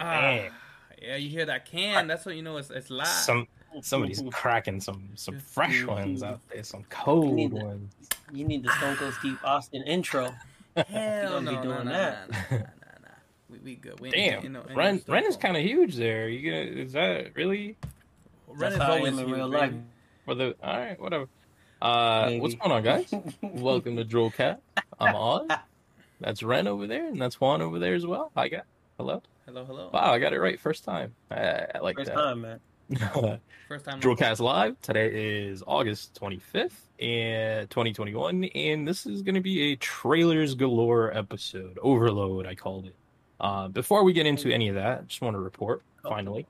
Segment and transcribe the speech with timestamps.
[0.00, 0.48] Ah,
[1.00, 2.06] yeah, you hear that can?
[2.06, 2.56] That's what you know.
[2.56, 3.06] It's it's live.
[3.06, 3.46] Some
[3.82, 7.94] somebody's cracking some some fresh ones out there, some cold need to- ones.
[8.32, 10.32] You need the Stone Cold Steve Austin intro.
[10.76, 12.30] Hell gonna no, be doing no, that.
[12.30, 12.62] Nah, nah, nah, nah,
[13.02, 13.08] nah.
[13.50, 13.98] We, we good.
[14.00, 16.28] We Damn, getting no- ain't no Ren Ren is kind of huge there.
[16.28, 17.76] You gonna, is that really
[18.46, 19.72] Ren That's is how I always in real life.
[20.24, 20.54] for the?
[20.62, 21.26] All right, whatever.
[21.82, 23.12] Uh, what's going on, guys?
[23.42, 24.60] Welcome to Droll Cat.
[24.98, 25.48] I'm on.
[26.20, 28.30] That's Ren over there, and that's Juan over there as well.
[28.36, 28.62] Hi, guys.
[28.98, 29.22] Hello.
[29.46, 29.90] Hello, hello.
[29.92, 31.14] Wow, I got it right first time.
[31.30, 32.14] I, I like First that.
[32.14, 32.60] time, man.
[33.68, 34.00] First time.
[34.00, 34.80] Drillcast Live.
[34.80, 41.16] Today is August 25th, and 2021, and this is going to be a trailers galore
[41.16, 41.78] episode.
[41.82, 42.94] Overload, I called it.
[43.38, 45.82] Uh, before we get into any of that, I just want to report.
[46.04, 46.10] Oh.
[46.10, 46.46] Finally,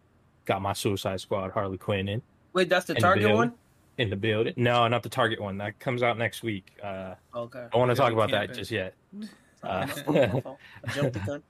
[0.47, 2.23] got my Suicide Squad Harley Quinn in
[2.55, 3.37] Wait, that's the In the Target building.
[3.37, 3.53] one?
[3.99, 4.55] in the building.
[4.57, 5.59] No, not the Target one.
[5.59, 6.73] That comes out next week.
[6.83, 7.67] Uh, Okay.
[7.73, 8.95] I want to talk about that just yet.
[9.63, 10.59] Uh, fault, my fault.
[10.89, 11.43] I jumped the gun.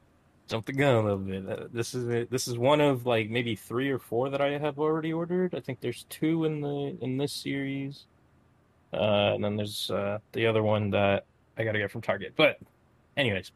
[0.51, 1.49] Jump the gun a little bit.
[1.49, 2.31] Uh, This is it.
[2.31, 5.55] This is one of like maybe three or four that I have already ordered.
[5.55, 8.05] I think there's two in the in this series,
[8.93, 11.25] uh, and then there's uh, the other one that
[11.57, 12.35] I got to get from Target.
[12.37, 12.59] But,
[13.17, 13.53] anyways,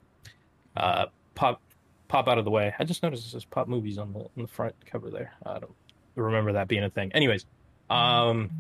[0.77, 1.61] uh, pop
[2.09, 2.73] pop out of the way.
[2.79, 5.33] I just noticed it says pop movies on the on the front cover there.
[5.45, 5.75] I don't
[6.15, 7.13] remember that being a thing.
[7.13, 7.45] Anyways,
[7.91, 8.51] um,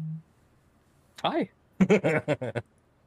[1.22, 1.48] hi.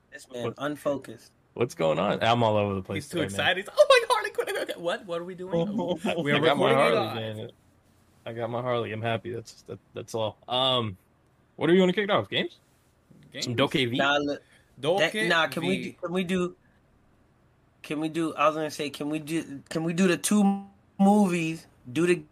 [0.09, 1.31] This man, unfocused.
[1.53, 2.23] What's going on?
[2.23, 3.03] I'm all over the place.
[3.03, 3.29] He's too today, man.
[3.29, 3.57] excited.
[3.57, 4.06] He's, oh my Harley
[4.73, 4.73] Quinn.
[4.73, 4.81] okay, okay.
[4.81, 5.05] What?
[5.05, 5.77] What are we doing?
[6.23, 7.51] we I got my Harley, man.
[8.25, 8.91] I got my Harley.
[8.91, 9.33] I'm happy.
[9.33, 10.37] That's that, that's all.
[10.47, 10.97] Um,
[11.55, 12.29] what are you want to kick it off?
[12.29, 12.57] Games?
[13.39, 13.57] Some Games?
[13.57, 13.97] Doke V.
[13.97, 14.41] Nah, look,
[14.79, 15.67] Doke that, nah, can V.
[15.67, 16.55] we do, can we do
[17.83, 20.65] can we do I was gonna say can we do can we do the two
[20.99, 22.23] movies, do the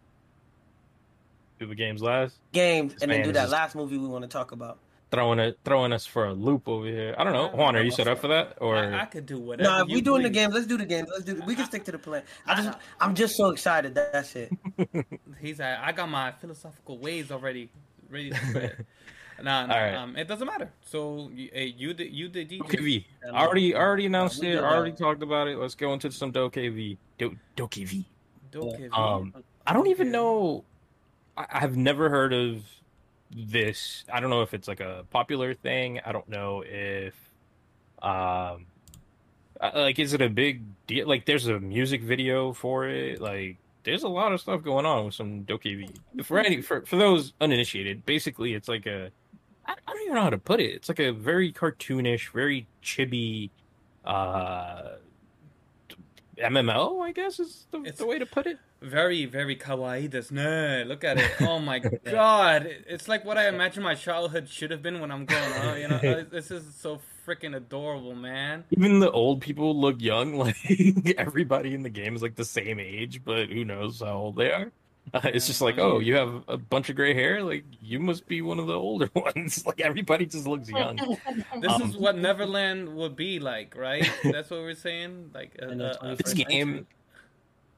[1.58, 2.36] Do the games last.
[2.52, 4.78] games, This and then do that last movie we want to talk about?
[5.12, 7.14] Throwing it, throwing us for a loop over here.
[7.16, 7.76] I don't know, Juan.
[7.76, 8.58] Are you set up for that?
[8.60, 9.70] Or I, I could do whatever.
[9.70, 10.34] No, if we doing the please.
[10.34, 11.08] games, let's do the games.
[11.12, 11.40] Let's do.
[11.46, 12.24] We can stick to the plan.
[12.44, 13.94] I just, I'm just so excited.
[13.94, 14.50] That, that's it.
[15.40, 17.70] He's like, I got my philosophical ways already
[18.10, 18.86] ready to spread.
[19.42, 19.94] nah, nah All right.
[19.94, 20.70] um, it doesn't matter.
[20.84, 22.58] So, you, hey, you the you the DJ.
[22.58, 23.06] Doke V.
[23.24, 24.54] Yeah, Already, already announced we it.
[24.56, 24.98] did Already that.
[24.98, 25.56] talked about it.
[25.56, 26.98] Let's go into some Doke V.
[27.18, 28.04] Do, Doke V.
[28.50, 28.88] Doke V.
[28.92, 29.34] Um,
[29.66, 30.64] I don't even know.
[31.36, 32.64] I, I've never heard of
[33.36, 34.04] this.
[34.12, 36.00] I don't know if it's like a popular thing.
[36.04, 37.14] I don't know if,
[38.02, 38.66] um,
[39.60, 41.06] like, is it a big deal?
[41.06, 43.20] Like, there's a music video for it.
[43.20, 45.96] Like, there's a lot of stuff going on with some Dokev.
[46.24, 49.10] For any for for those uninitiated, basically, it's like a.
[49.66, 50.74] I, I don't even know how to put it.
[50.74, 53.50] It's like a very cartoonish, very chibi,
[54.04, 54.96] uh,
[56.38, 57.02] MMO.
[57.02, 58.58] I guess is the, the way to put it.
[58.82, 63.48] very very kawaii this no look at it oh my god it's like what i
[63.48, 67.00] imagine my childhood should have been when i'm growing up you know this is so
[67.26, 70.34] freaking adorable man Even the old people look young.
[70.44, 74.36] Like everybody in the game is like the same age, but who knows how old
[74.36, 74.70] they are.
[75.14, 77.42] Uh, it's just like, oh, you have a bunch of gray hair.
[77.42, 79.64] Like you must be one of the older ones.
[79.66, 80.96] Like everybody just looks young.
[81.60, 85.66] this Um, is what neverland would be like right that's what we're saying like uh,
[85.74, 86.44] the uh, uh, 21st This century.
[86.54, 86.86] game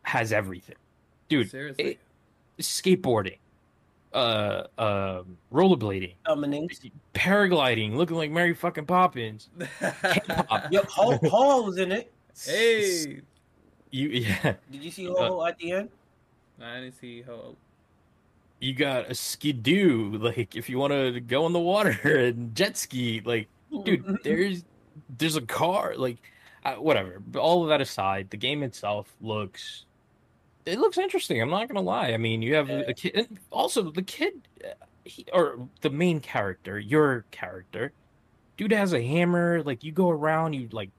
[0.03, 0.77] has everything,
[1.28, 1.50] dude.
[1.50, 1.99] seriously it-
[2.62, 3.37] skateboarding,
[4.15, 6.69] uh, um, rollerblading, Summoning.
[7.15, 9.49] paragliding, looking like Mary fucking Poppins.
[9.81, 10.72] K-pop.
[10.72, 12.10] Yo, Ho Ho was in it.
[12.47, 13.21] hey
[13.91, 14.55] You yeah.
[14.72, 15.89] Did you see Ho at the end?
[16.62, 17.54] I didn't see how
[18.60, 22.76] you got a skidoo like if you want to go in the water and jet
[22.76, 23.48] ski like
[23.84, 24.64] dude there's
[25.16, 26.18] there's a car like
[26.64, 27.20] uh, whatever.
[27.20, 29.84] But all of that aside the game itself looks
[30.66, 32.12] it looks interesting i'm not gonna lie.
[32.12, 34.68] I mean you have a kid and also the kid uh,
[35.04, 37.92] he, or the main character your character
[38.56, 40.91] dude has a hammer like you go around you like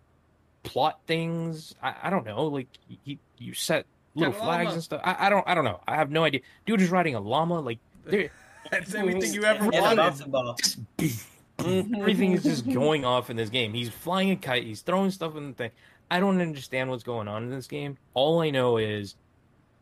[0.63, 1.75] plot things.
[1.81, 2.67] I, I don't know like
[3.03, 4.73] you, you set little Got a flags llama.
[4.75, 7.15] and stuff I, I don't i don't know i have no idea dude is riding
[7.15, 8.29] a llama like there
[8.71, 10.55] that's everything you ever And a wanted bouncing ball.
[10.99, 11.27] just
[11.59, 13.73] everything is just going off in this game.
[13.73, 14.63] He's flying a kite.
[14.63, 15.71] He's throwing stuff in the thing.
[16.11, 17.97] I don't understand what's going on in this game.
[18.13, 19.15] All I know is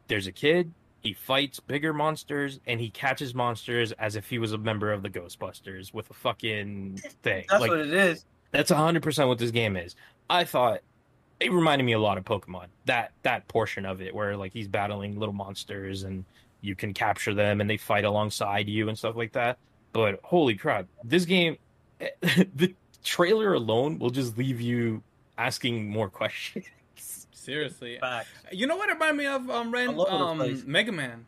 [0.07, 0.71] there's a kid.
[1.01, 5.03] He fights bigger monsters and he catches monsters as if he was a member of
[5.03, 7.45] the Ghostbusters with a fucking thing.
[7.49, 8.25] That's like what it is.
[8.51, 9.95] that's hundred percent what this game is.
[10.29, 10.81] I thought
[11.39, 12.65] it reminded me a lot of Pokemon.
[12.85, 16.25] That that portion of it where like he's battling little monsters and
[16.61, 19.57] you can capture them and they fight alongside you and stuff like that.
[19.93, 21.57] But holy crap, this game,
[21.99, 22.73] the
[23.03, 25.01] trailer alone will just leave you
[25.37, 26.65] asking more questions.
[27.31, 28.27] seriously Facts.
[28.51, 29.95] You know what it reminded me of, um, Ren?
[29.95, 30.63] All over the Um.
[30.65, 31.25] Mega Man.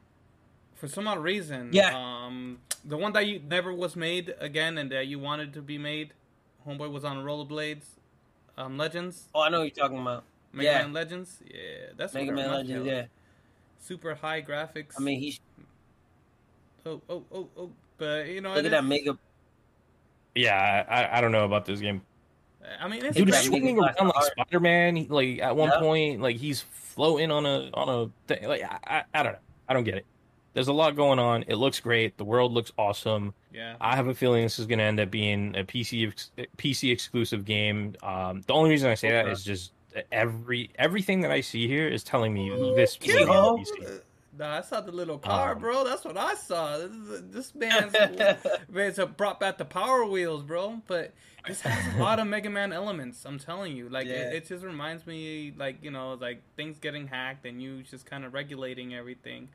[0.75, 1.69] For some odd reason.
[1.71, 1.91] Yeah.
[1.95, 5.77] Um, the one that you never was made again and that you wanted to be
[5.77, 6.13] made.
[6.67, 7.85] Homeboy was on rollerblades.
[8.59, 9.27] Um, Legends.
[9.33, 10.23] Oh, I know what you're talking about.
[10.51, 10.77] Mega Yeah.
[10.83, 11.39] Man Legends.
[11.49, 11.59] Yeah,
[11.95, 13.85] that's Mega what it Man reminds me Legends, yeah.
[13.87, 14.95] super high graphics.
[14.97, 15.39] I mean, he
[16.85, 19.17] oh oh oh oh, but you know, look it at that is- mega.
[20.35, 22.01] Yeah, I, I don't know about this game.
[22.79, 25.07] I mean, it's Dude is swinging movie around like class Spider Man.
[25.09, 25.79] Like at one Yeah.
[25.79, 28.47] point, like he's floating on a on a thing.
[28.47, 29.39] Like I, I I don't know.
[29.69, 30.05] I don't get it.
[30.53, 31.43] There's a lot going on.
[31.47, 32.17] It looks great.
[32.17, 33.33] The world looks awesome.
[33.53, 33.75] yeah.
[33.79, 36.91] I have a feeling this is going to end up being a PC ex- PC
[36.91, 37.95] exclusive game.
[38.01, 39.31] Um, the only reason I say that Okay.
[39.33, 39.71] is just
[40.11, 43.67] every everything that I see here is telling me this Kitty will be on Hawk?
[43.67, 44.01] PC.
[44.37, 45.83] Nah, I saw the little car, Um, bro.
[45.83, 46.77] That's what I saw.
[46.77, 47.93] This, is- this man's
[48.69, 50.81] man's uh, brought back the power wheels, bro.
[50.87, 51.13] But
[51.45, 53.25] this has a lot of Mega Man elements.
[53.25, 54.29] I'm telling you, like Yeah.
[54.29, 58.05] it, it just reminds me, like you know, like things getting hacked and you just
[58.05, 59.49] kind of regulating everything.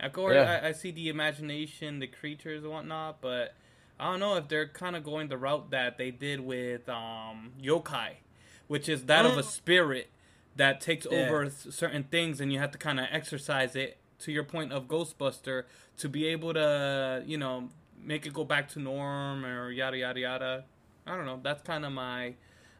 [0.00, 0.60] Of course, Yeah.
[0.62, 3.54] I, I see the imagination, the creatures and whatnot, but
[3.98, 7.52] I don't know if they're kind of going the route that they did with um,
[7.60, 8.10] yokai,
[8.68, 9.44] which is that of a Mm.
[9.44, 10.10] spirit
[10.56, 11.20] that takes Yeah.
[11.20, 14.86] over certain things, and you have to kind of exercise it to your point of
[14.88, 15.64] Ghostbuster
[15.98, 20.20] to be able to, you know, make it go back to norm or yada yada
[20.20, 20.64] yada.
[21.06, 21.40] I don't know.
[21.42, 22.34] That's kind of my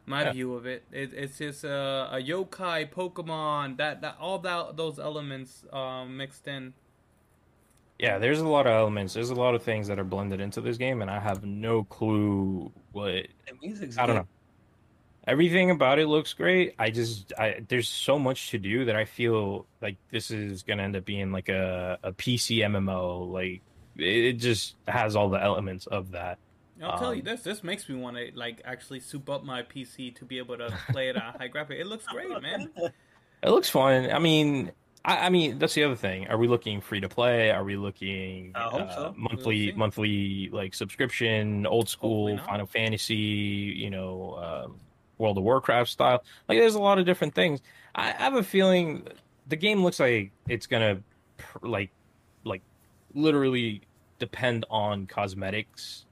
[0.05, 0.31] my Yeah.
[0.31, 0.83] view of it.
[0.91, 6.47] it it's just a, a yokai Pokemon that that all that those elements um, mixed
[6.47, 6.73] in.
[7.99, 9.13] Yeah, there's a lot of elements.
[9.13, 11.83] There's a lot of things that are blended into this game, and I have no
[11.83, 14.21] clue what The music's I don't good.
[14.21, 14.27] know.
[15.27, 16.73] Everything about it looks great.
[16.79, 20.83] I just I there's so much to do that I feel like this is gonna
[20.83, 23.29] end up being like a, a PC MMO.
[23.31, 23.61] Like
[23.97, 26.39] it, it just has all the elements of that.
[26.81, 27.41] I'll tell you Um, this.
[27.41, 30.73] This makes me want to like actually soup up my PC to be able to
[30.89, 31.77] play it at high graphic.
[31.79, 32.69] It looks great, man.
[33.41, 34.11] It looks fun.
[34.11, 34.73] I mean,
[35.05, 36.27] I, I mean that's the other thing.
[36.27, 37.51] Are we looking free to play?
[37.51, 39.13] Are we looking uh, so.
[39.17, 42.37] monthly We'll monthly like subscription, old school.
[42.39, 44.79] Final Fantasy, you know, um,
[45.17, 46.23] World of Warcraft style?
[46.47, 47.61] Like there's a lot of different things.
[47.95, 49.07] I, I have a feeling
[49.47, 51.01] the game looks like it's gonna
[51.37, 51.91] pr- like
[52.43, 52.61] like
[53.13, 53.81] literally
[54.19, 56.05] depend on cosmetics.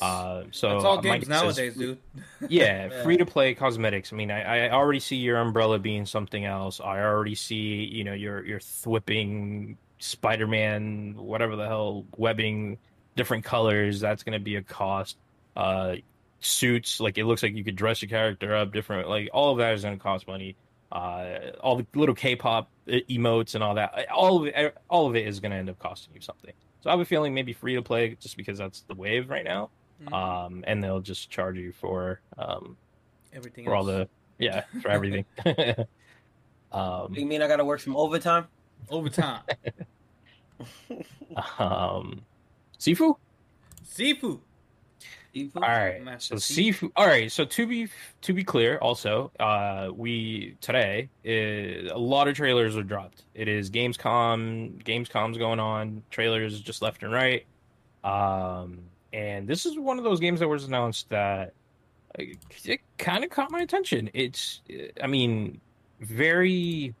[0.00, 1.98] Uh, so That's all games guess is- nowadays, dude.
[2.48, 3.02] yeah, Yeah.
[3.02, 4.12] free to play cosmetics.
[4.12, 6.80] I mean, I, I already see your umbrella being something else.
[6.80, 12.78] I already see, you know, your your thwipping Spider Man, whatever the hell, webbing,
[13.16, 14.00] different colors.
[14.00, 15.18] That's going to be a cost.
[15.56, 15.96] Uh,
[16.40, 19.08] suits, like it looks like you could dress your character up different.
[19.08, 20.56] Like all of that is going to cost money.
[20.90, 24.10] Uh, all the little K-pop emotes and all that.
[24.10, 26.52] All of it, all of it is going to end up costing you something.
[26.80, 29.44] So I have a feeling maybe free to play just because that's the wave right
[29.44, 29.68] now
[30.02, 30.12] Mhm.
[30.14, 32.76] um, and they'll just charge you for um,
[33.32, 34.08] Everything for all the
[34.38, 35.24] yeah for everything.
[36.72, 38.46] um, You mean I gotta work some overtime?
[38.88, 39.42] overtime.
[41.58, 42.22] um,
[42.78, 43.16] Sifu.
[43.82, 44.40] Seafood.
[45.32, 45.62] Seafood?
[45.62, 46.80] All right, Master so Chief.
[46.80, 46.90] Sifu.
[46.96, 47.88] All right, so to be
[48.22, 53.24] to be clear, also, uh, we today uh, a lot of trailers are dropped.
[53.34, 54.82] It is Gamescom.
[54.82, 56.02] Gamescom's going on.
[56.10, 57.46] Trailers just left and right.
[58.02, 61.52] Um, and this is one of those games that was announced that
[62.18, 64.10] it kind of caught my attention.
[64.14, 64.62] It's,
[65.02, 65.60] I mean,
[66.00, 66.94] very,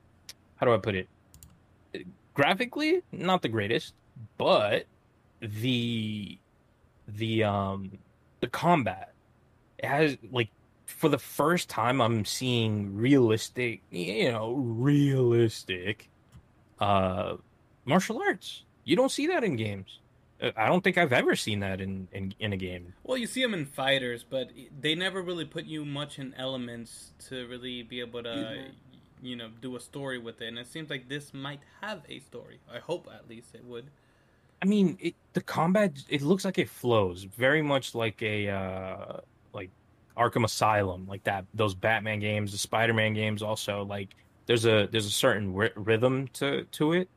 [0.56, 1.08] how do I put it?
[2.34, 3.94] Graphically, not the greatest,
[4.38, 4.86] but
[5.40, 6.38] the
[7.08, 7.98] the um
[8.40, 9.12] the combat
[9.78, 10.50] it has like
[10.86, 16.08] for the first time I'm seeing realistic, you know, realistic
[16.78, 17.36] uh
[17.84, 18.64] martial arts.
[18.84, 19.99] You don't see that in games.
[20.56, 22.94] I don't think I've ever seen that in in, in a game.
[23.04, 27.12] Well, you see them in fighters, but they never really put you much in elements
[27.28, 28.66] to really be able to,
[29.22, 30.48] you know, do a story with it.
[30.48, 32.60] And it seems like this might have a story.
[32.72, 33.90] I hope at least it would.
[34.62, 39.20] I mean, it, the combat it looks like it flows very much like a uh
[39.52, 39.70] like
[40.16, 44.14] Arkham Asylum, like that those Batman games, the Spider-Man games also like
[44.46, 47.08] there's a there's a certain ry- rhythm to to it.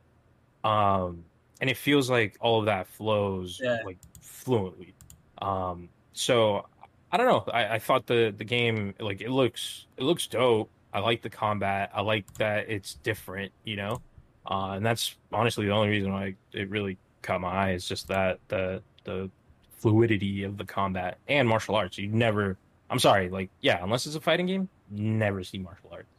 [0.64, 1.26] Um
[1.64, 3.78] and it feels like all of that flows Yeah.
[3.86, 4.94] like fluently.
[5.42, 6.66] Um so
[7.10, 7.52] I don't know.
[7.54, 10.70] I, I thought the the game like it looks it looks dope.
[10.92, 11.90] I like the combat.
[11.94, 14.02] I like that it's different, you know.
[14.46, 18.10] Uh, and that's honestly the only reason why it really caught my eye is just
[18.10, 19.32] that the the
[19.78, 21.98] fluidity of the combat and martial arts.
[21.98, 22.58] You never,
[22.90, 26.10] I'm sorry, like yeah, unless it's a fighting game, never see martial arts.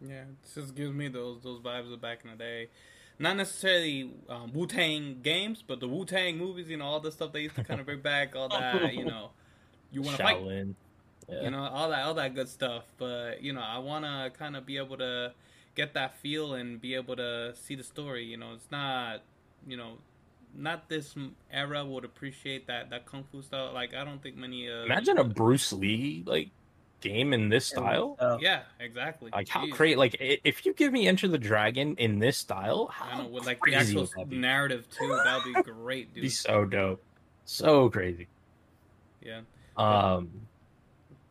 [0.00, 2.68] Yeah, it just gives me those those vibes of back in the day.
[3.18, 6.68] Not necessarily um, Wu Tang games, but the Wu Tang movies.
[6.68, 8.34] You know, all the stuff they used to kind of bring back.
[8.34, 9.30] All that, you know,
[9.92, 10.66] you want to fight.
[11.28, 11.44] Yeah.
[11.44, 14.56] you know all that all that good stuff but you know i want to kind
[14.56, 15.32] of be able to
[15.74, 19.22] get that feel and be able to see the story you know it's not
[19.66, 19.92] you know
[20.54, 21.14] not this
[21.50, 25.16] era would appreciate that that kung fu style like i don't think many uh Imagine
[25.16, 26.50] a Bruce Lee like
[27.04, 28.16] game in this style.
[28.18, 29.30] Uh, Yeah, exactly.
[29.32, 29.70] Like how Jeez.
[29.70, 29.98] great!
[29.98, 33.46] Like if you give me Enter the Dragon in this style, I how know with
[33.46, 34.36] like the crazy actual would that be?
[34.38, 35.08] narrative too.
[35.24, 36.22] That'd be great, dude.
[36.22, 37.04] Be so dope,
[37.44, 38.26] so crazy.
[39.20, 39.40] Yeah,
[39.76, 40.30] Um,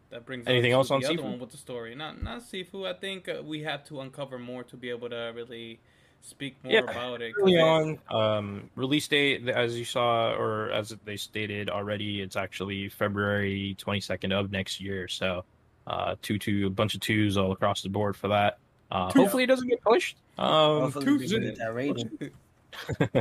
[0.10, 0.48] that brings.
[0.48, 1.96] Anything else on the other one with the story?
[1.96, 2.88] Not not Sifu.
[2.88, 5.80] I think uh, we have to uncover more to be able to really
[6.22, 7.34] speak more Yeah, about it.
[7.38, 12.90] early on, um, release date as you saw, or as they stated already, it's actually
[12.90, 15.08] February twenty second of next year.
[15.08, 15.44] So,
[15.88, 18.58] uh, two two a bunch of twos all across the board for that.
[18.92, 20.18] Uh, hopefully, it doesn't get pushed.
[20.38, 22.32] Um, hopefully we two- can get that rating.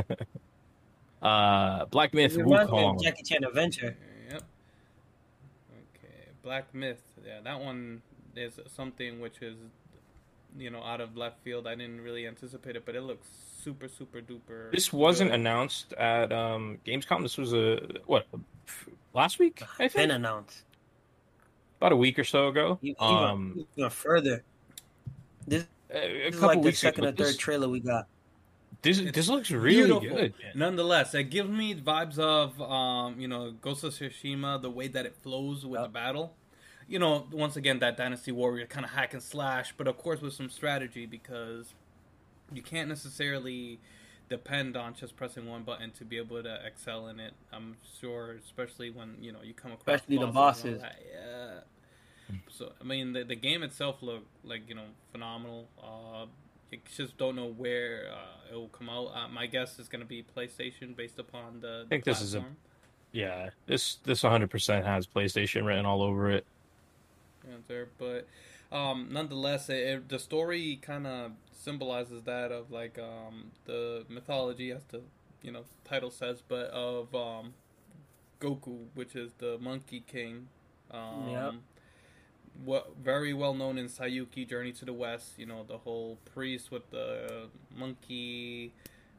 [1.21, 3.01] uh, Black Myth It reminds me Wukong.
[3.03, 3.95] Jackie Chan Adventure.
[4.31, 4.43] Yep.
[5.71, 7.01] Okay, Black Myth.
[7.25, 8.01] Yeah, that one
[8.35, 9.55] is something which is,
[10.57, 11.67] you know, out of left field.
[11.67, 13.27] I didn't really anticipate it, but it looks
[13.63, 14.71] super, super duper.
[14.71, 15.39] This wasn't good.
[15.39, 17.21] announced at um, Gamescom.
[17.21, 18.25] This was a what
[19.13, 19.61] last week?
[19.61, 19.93] I think.
[19.93, 20.63] Been think announced.
[21.83, 22.79] About a week or so ago.
[22.81, 24.41] Even, Um, even further.
[25.45, 25.99] This, a a
[26.29, 27.09] this is couple like the weeks second ago.
[27.09, 28.07] or third This, trailer we got.
[28.81, 29.99] this, It's this looks really Beautiful.
[30.17, 30.33] good.
[30.41, 30.51] man.
[30.55, 35.05] Nonetheless, it gives me vibes of, um, you know, Ghost of Tsushima, the way that
[35.05, 35.89] it flows with Yep.
[35.89, 36.35] the battle.
[36.87, 40.21] You know, once again, that Dynasty Warrior kind of hack and slash, but of course
[40.21, 41.73] with some strategy because
[42.53, 43.79] you can't necessarily
[44.29, 47.33] depend on just pressing one button to be able to excel in it.
[47.51, 50.81] I'm sure, especially when you know you come across Especially the and all bosses.
[50.81, 51.01] that.
[51.13, 51.59] Yeah.
[52.49, 55.67] So I mean, the the game itself looked like you know phenomenal.
[55.81, 56.25] Uh,
[56.71, 59.11] you just don't know where uh, it will come out.
[59.13, 61.83] Uh, my guess is going to be PlayStation based upon the.
[61.85, 62.43] I think the this is a-
[63.11, 66.45] Yeah, this this 100% has PlayStation written all over it.
[67.51, 68.27] answer, but
[68.75, 71.31] um, nonetheless, it, it, the story kind of
[71.63, 75.01] symbolizes that of like um, the mythology, as the
[75.41, 77.53] you know title says, but of um,
[78.39, 80.47] Goku, which is the Monkey King.
[80.91, 81.53] Um, Yep.
[82.65, 85.39] What very well known in Saiyuki Journey to the West.
[85.39, 88.73] You know the whole priest with the monkey,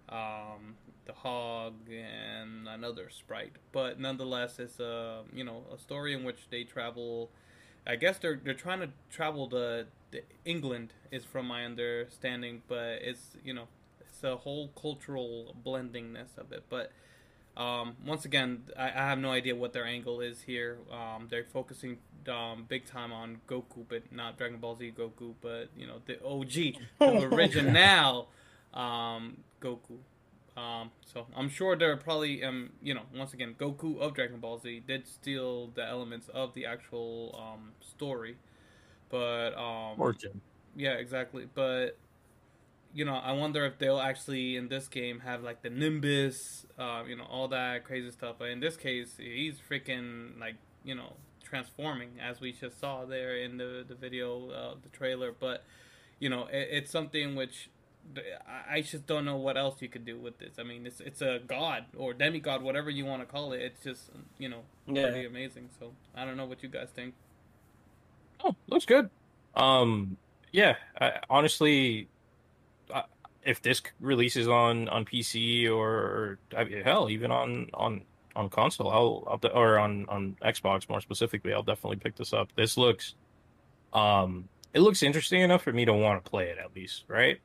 [0.09, 3.57] um, the hog, and another sprite.
[3.73, 7.31] But nonetheless, it's a you know a story in which they travel.
[7.87, 12.99] I guess they're they're trying to travel to, to England is from my understanding, but
[13.03, 13.69] it's you know
[14.01, 16.65] it's a whole cultural blendingness of it.
[16.69, 16.93] But
[17.57, 20.79] um, once again, I, I have no idea what their angle is here.
[20.91, 21.99] Um, they're focusing
[22.29, 26.23] um, big time on Goku, but not Dragon Ball Z Goku, but you know the
[26.25, 28.29] OG, the original
[28.73, 29.99] um, Goku.
[30.57, 34.59] Um, so I'm sure they're probably, um, you know, once again, Goku of Dragon Ball
[34.59, 38.37] Z did steal the elements of the actual um, story,
[39.11, 40.41] but um, Origin.
[40.77, 41.47] yeah, exactly.
[41.53, 41.99] But
[42.93, 47.03] you know, I wonder if they'll actually in this game have like the Nimbus, uh,
[47.09, 48.37] you know, all that crazy stuff.
[48.39, 53.37] But in this case, he's freaking like you know transforming as we just saw there
[53.37, 55.33] in the the video, uh, the trailer.
[55.39, 55.65] But
[56.21, 57.71] you know, it, it's something which.
[58.47, 60.59] I- I just don't know what else you could do with this.
[60.59, 63.63] I mean, it's it's a god or demigod, whatever you want to call it.
[63.63, 65.11] It's just you know Yeah.
[65.11, 65.71] pretty amazing.
[65.79, 67.15] So I don't know what you guys think.
[68.43, 69.11] Oh, looks good.
[69.55, 70.17] Um,
[70.53, 70.77] yeah.
[71.01, 72.09] I, honestly,
[72.93, 73.05] I,
[73.43, 78.03] if this releases on on PC or, or I mean, hell, even on on
[78.37, 82.33] on console, I'll, I'll de- or on on Xbox more specifically, I'll definitely pick this
[82.33, 82.49] up.
[82.57, 83.15] This looks,
[83.93, 87.39] um, it looks interesting enough for me to want to play it at least, right?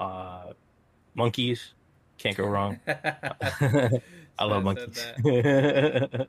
[0.00, 0.54] Uh,
[1.14, 1.74] monkeys
[2.16, 2.80] can't go wrong.
[2.86, 5.06] I love monkeys.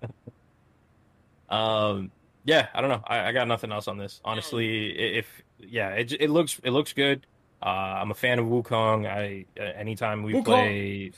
[1.49, 2.11] um,
[2.43, 3.01] yeah, I don't know.
[3.07, 4.19] I, I got nothing else on this.
[4.25, 5.25] Honestly, if
[5.59, 7.25] yeah, it it looks it looks good.
[7.63, 9.07] Uh, I'm a fan of Wukong.
[9.07, 10.45] I uh, anytime we Wukong!
[10.45, 11.11] play,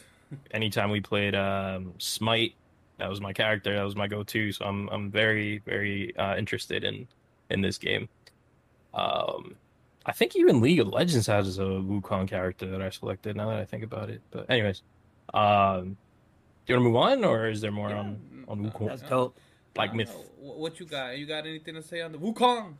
[0.52, 2.54] anytime we played um, Smite,
[3.00, 3.76] that was my character.
[3.76, 4.52] That was my go-to.
[4.52, 7.08] So I'm I'm very very uh, interested in
[7.50, 8.10] in this game.
[8.94, 9.56] Um,
[10.06, 13.36] I think even League of Legends has a Wukong character that I selected.
[13.38, 14.82] Now that I think about it, but anyways,
[15.34, 15.96] um,
[16.66, 18.70] do you want to move on, or is there more Yeah, on mm, on uh,
[18.70, 18.88] Wukong?
[18.88, 19.38] That's dope.
[19.74, 20.10] Black Myth.
[20.10, 20.52] know.
[20.54, 21.18] What you got?
[21.18, 22.74] You got anything to say on the Wukong?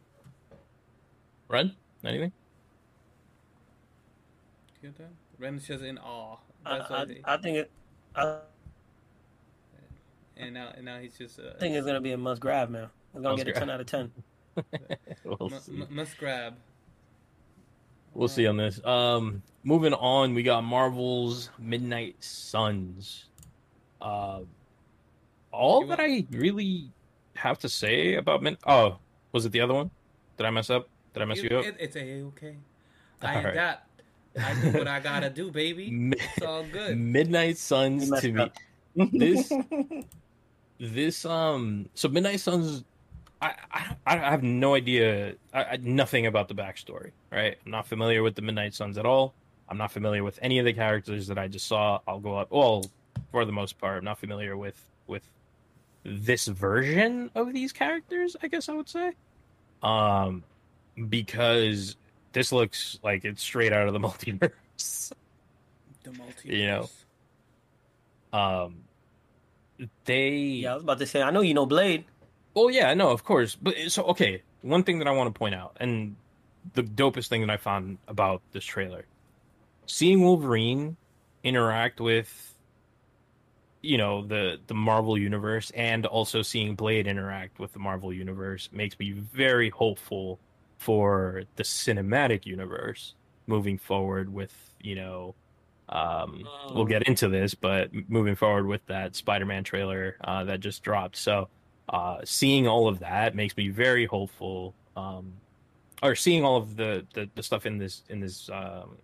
[1.48, 1.74] Ren?
[2.04, 2.32] Anything?
[4.82, 5.10] You got that?
[5.40, 6.38] Ren's just in awe.
[6.66, 7.72] I, That's what I, he- I think it.
[8.16, 8.38] I
[10.36, 11.40] and now, and now he's just.
[11.40, 12.90] Uh, think it's gonna be a must grab, man.
[13.14, 14.12] We're gonna Must get a ten out of ten.
[15.24, 15.72] we'll mu- see.
[15.72, 16.56] mu- must grab.
[18.14, 18.84] We'll see on this.
[18.86, 23.26] Um, moving on, we got Marvel's Midnight Suns.
[24.02, 24.42] Uh,
[25.52, 26.90] all that I really
[27.36, 28.58] have to say about Min.
[28.68, 28.98] Oh,
[29.32, 29.90] was it the other one?
[30.38, 30.88] Did I mess up?
[31.14, 31.66] Did I mess you up?
[31.66, 32.56] It, it's a okay.
[33.22, 33.52] I All right.
[33.54, 33.90] adapt.
[34.40, 36.12] I do what I gotta do, baby.
[36.36, 36.98] It's all good.
[36.98, 38.42] Midnight Suns to me.
[38.42, 38.56] up.
[39.12, 39.52] This-
[40.80, 42.84] This um, so Midnight Suns.
[43.44, 47.12] I, I I have no idea, I, I, nothing about the backstory.
[47.32, 49.34] Right, I'm not familiar with the Midnight Suns at all.
[49.70, 52.00] I'm not familiar with any of the characters that I just saw.
[52.08, 52.52] I'll go up.
[52.52, 52.86] Well,
[53.32, 55.24] for the most part, I'm not familiar with with
[56.04, 58.36] this version of these characters.
[58.42, 59.14] I guess I would say,
[59.82, 60.44] um,
[61.10, 61.98] because
[62.34, 65.12] this looks like it's straight out of the multiverse.
[66.04, 66.46] The multiverse.
[66.46, 66.90] You know.
[68.32, 68.84] Um,
[70.06, 70.30] they.
[70.30, 71.22] Yeah, I was about to say.
[71.22, 72.06] I know you know Blade.
[72.54, 73.56] Well, yeah, no, of course.
[73.56, 76.16] But so okay, one thing that I want to point out, and
[76.74, 79.06] the dopest thing that I found about this trailer,
[79.86, 80.98] seeing Wolverine
[81.44, 82.56] interact with,
[83.82, 88.70] you know, the the Marvel universe, and also seeing Blade interact with the Marvel universe
[88.72, 90.40] makes me very hopeful
[90.78, 93.16] for the cinematic universe
[93.48, 94.32] moving forward.
[94.32, 95.36] With you know,
[95.90, 100.84] um, we'll get into this, but moving forward with that Spider-Man trailer uh, that just
[100.84, 101.50] dropped, so
[101.90, 104.74] uh, seeing all of that makes me very hopeful.
[104.96, 105.34] Um,
[106.02, 108.98] or seeing all of the, the, the stuff in this in this um,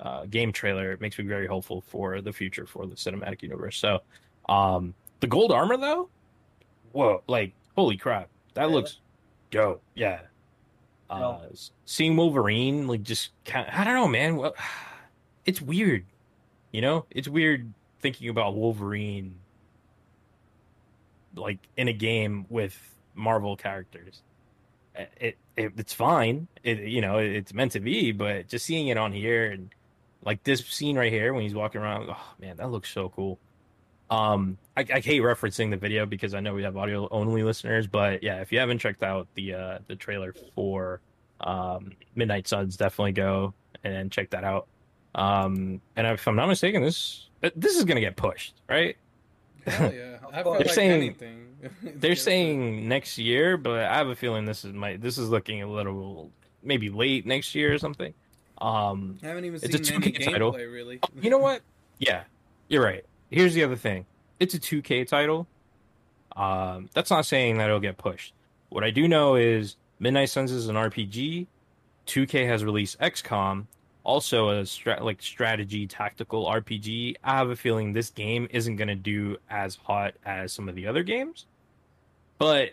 [0.00, 3.76] uh, game trailer makes me very hopeful for the future for the cinematic universe.
[3.76, 4.00] So,
[4.48, 6.08] um, the gold armor though,
[6.92, 7.22] whoa!
[7.28, 9.00] Like holy crap, that looks
[9.50, 9.82] dope.
[9.94, 10.20] Yeah.
[11.08, 11.40] Uh,
[11.86, 14.36] seeing Wolverine, like just kind I don't know, man.
[14.36, 14.54] Well,
[15.44, 16.06] it's weird,
[16.72, 17.06] you know.
[17.10, 19.34] It's weird thinking about Wolverine
[21.34, 22.76] like in a game with
[23.14, 24.22] Marvel characters.
[24.94, 26.48] It, it it's fine.
[26.62, 29.70] It you know it's meant to be, but just seeing it on here and
[30.24, 33.38] like this scene right here when he's walking around, oh man, that looks so cool.
[34.10, 37.86] Um, I, I hate referencing the video because I know we have audio only listeners,
[37.86, 41.00] but yeah, if you haven't checked out the uh the trailer for
[41.40, 44.66] um Midnight Suns, definitely go and check that out.
[45.14, 48.96] Um, and if I'm not mistaken, this this is gonna get pushed, right?
[49.66, 50.16] Hell yeah.
[50.32, 51.46] I They're like saying- anything.
[51.82, 55.60] They're saying next year, but I have a feeling this is my this is looking
[55.62, 56.30] a little
[56.62, 58.14] maybe late next year or something.
[58.62, 60.52] Um, I haven't even It's a seen any 2K title.
[60.54, 61.00] gameplay really.
[61.20, 61.60] you know what?
[61.98, 62.22] Yeah,
[62.68, 63.04] you're right.
[63.30, 64.06] Here's the other thing.
[64.38, 65.46] It's a 2K title.
[66.34, 68.32] Um, that's not saying that it'll get pushed.
[68.70, 71.46] What I do know is Midnight Suns is an RPG.
[72.06, 73.66] 2K has released XCOM,
[74.04, 77.16] also a stra- like strategy tactical RPG.
[77.22, 80.74] I have a feeling this game isn't going to do as hot as some of
[80.74, 81.46] the other games.
[82.38, 82.70] But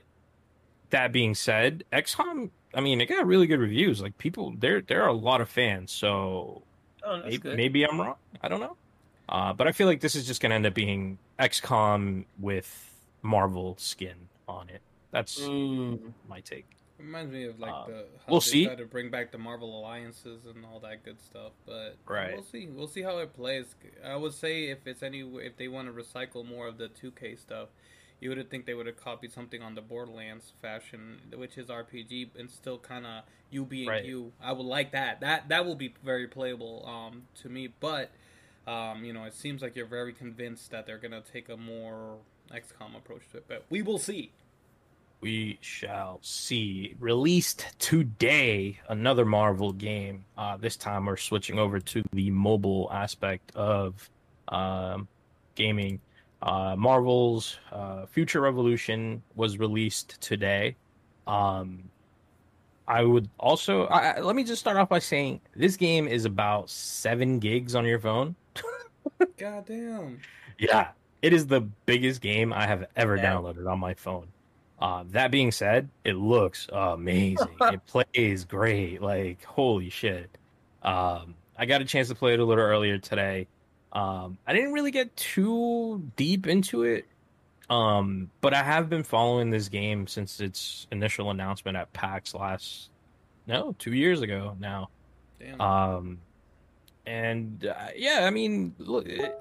[0.91, 4.01] that being said, XCOM, I mean, it got really good reviews.
[4.01, 5.91] Like people, there there are a lot of fans.
[5.91, 6.63] So
[7.03, 8.15] Oh, maybe, maybe I'm wrong.
[8.41, 8.75] I don't know.
[9.29, 12.93] Uh, but I feel like this is just going to end up being XCOM with
[13.21, 14.15] Marvel skin
[14.47, 14.81] on it.
[15.11, 16.11] That's Mm.
[16.29, 16.65] my take.
[16.97, 17.93] Reminds me of like Uh, the
[18.25, 18.65] how we'll they see.
[18.65, 22.33] try to bring back the Marvel alliances and all that good stuff, but Right.
[22.33, 22.67] we'll see.
[22.67, 23.75] We'll see how it plays.
[24.03, 27.35] I would say if it's any if they want to recycle more of the 2K
[27.35, 27.69] stuff,
[28.19, 32.31] you would think they would have copied something on the Borderlands fashion, which is RPG
[32.37, 34.03] and still kind of you being Right.
[34.03, 34.33] you.
[34.41, 35.19] I would like that.
[35.19, 38.11] That that will be very playable um, to me, but.
[38.65, 42.17] Um, you know, it seems like you're very convinced that they're gonna take a more
[42.51, 44.33] XCOM approach to it, but we will see.
[45.21, 46.95] We shall see.
[46.99, 50.23] Released today, another Marvel game.
[50.37, 54.09] Uh, this time we're switching over to the mobile aspect of
[54.49, 55.07] um,
[55.55, 55.99] gaming.
[56.41, 60.75] Uh, Marvel's uh, Future Revolution was released today.
[61.25, 61.89] Um,
[62.87, 66.69] I would also I, let me just start off by saying this game is about
[66.69, 68.35] seven gigs on your phone.
[69.37, 70.19] God damn.
[70.59, 70.89] Yeah,
[71.21, 73.33] it is the biggest game I have ever Yeah.
[73.33, 74.27] downloaded on my phone.
[74.79, 77.55] Uh, that being said, it looks amazing.
[77.61, 79.01] it plays great.
[79.01, 80.29] Like holy shit!
[80.83, 83.47] Um, I got a chance to play it a little earlier today.
[83.91, 87.07] Um, I didn't really get too deep into it,
[87.69, 92.89] um, but I have been following this game since its initial announcement at PAX last
[93.47, 94.89] no two years ago now.
[95.39, 95.61] Damn.
[95.61, 96.17] Um,
[97.07, 99.35] and uh, yeah, I mean, look, it,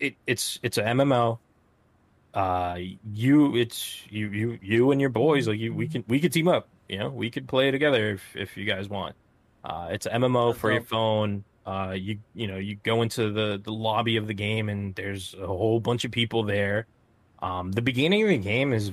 [0.00, 1.38] it it's it's a MMO.
[2.34, 2.78] Uh,
[3.12, 5.48] you, it's you, you, you and your boys.
[5.48, 6.68] Like you, we can we could team up.
[6.88, 9.14] You know, we could play together if if you guys want.
[9.64, 11.44] Uh, it's MMO That's for your phone.
[11.64, 15.34] Uh, you you know you go into the the lobby of the game and there's
[15.40, 16.86] a whole bunch of people there.
[17.40, 18.90] Um, the beginning of the game is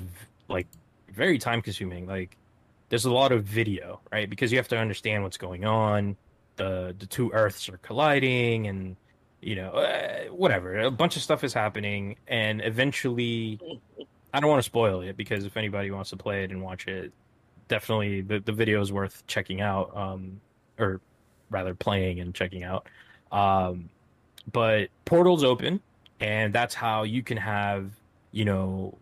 [0.48, 0.68] like
[1.12, 2.08] very time consuming.
[2.08, 2.38] Like
[2.90, 4.30] there's a lot of video, right?
[4.30, 6.18] Because you have to understand what's going on.
[6.58, 8.96] The the two Earths are colliding, and
[9.42, 10.80] you know uh, whatever.
[10.80, 13.60] A bunch of stuff is happening, and eventually,
[14.34, 16.88] I don't want to spoil it because if anybody wants to play it and watch
[16.88, 17.12] it,
[17.68, 19.96] definitely the the video is worth checking out.
[19.96, 20.42] Um,
[20.80, 21.02] or
[21.50, 22.88] rather playing and checking out.
[23.32, 23.90] Um,
[24.52, 25.82] but portals open,
[26.20, 27.92] and that's how you can have
[28.32, 28.98] you know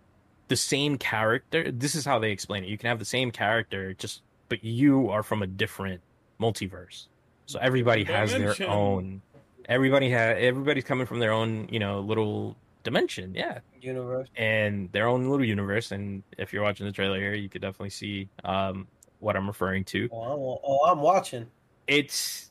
[0.47, 1.71] the same character.
[1.71, 2.69] This is how they explain it.
[2.69, 6.01] You can have the same character, just but you are from a different
[6.39, 7.07] multiverse.
[7.45, 9.21] So everybody has their own.
[9.67, 10.37] Everybody has.
[10.39, 13.33] Everybody's coming from their own, you know, little dimension.
[13.35, 14.29] Yeah, Universe.
[14.37, 15.91] and their own little universe.
[15.91, 18.87] And if you're watching the trailer here, you could definitely see um,
[19.19, 20.07] what I'm referring to.
[20.11, 21.47] Oh, I'm, oh, I'm watching.
[21.87, 22.49] It's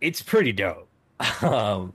[0.00, 0.88] it's pretty dope.
[1.42, 1.92] um,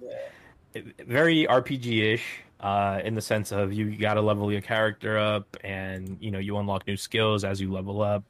[0.73, 0.81] Yeah.
[1.05, 2.23] very RPG-ish
[2.59, 6.39] uh, in the sense of you got to level your character up, and you know
[6.39, 8.23] you unlock new skills as you level up.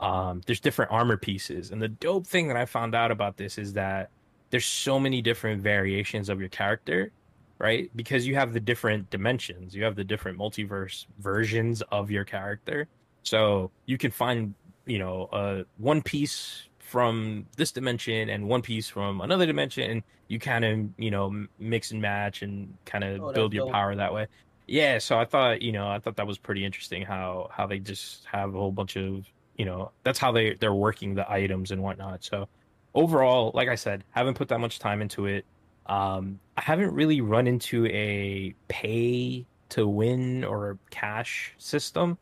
[0.00, 3.58] Um, there's different armor pieces, and the dope thing that I found out about this
[3.58, 4.10] is that
[4.50, 7.12] there's so many different variations of your character,
[7.58, 7.90] right?
[7.94, 12.88] Because you have the different dimensions, you have the different multiverse versions of your character.
[13.22, 14.54] So you can find,
[14.86, 20.02] you know, uh, one piece from this dimension and one piece from another dimension, and
[20.28, 23.72] you kind of, you know, mix and match and kind of Oh, build your dope.
[23.72, 24.26] power that way.
[24.66, 27.78] Yeah, so I thought, you know, I thought that was pretty interesting how how they
[27.80, 31.70] just have a whole bunch of, you know, that's how they they're working the items
[31.72, 32.24] and whatnot.
[32.24, 32.48] So
[32.94, 35.44] overall, like I said, haven't put that much time into it.
[35.86, 42.18] Um, I haven't really run into a pay to win or cash system.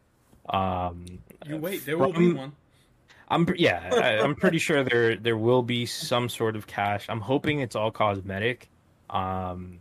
[0.48, 1.04] Um,
[1.46, 2.52] You wait, there will be one.
[3.30, 7.06] I'm yeah, I, I'm pretty sure there there will be some sort of cash.
[7.10, 8.70] I'm hoping it's all cosmetic,
[9.10, 9.78] um,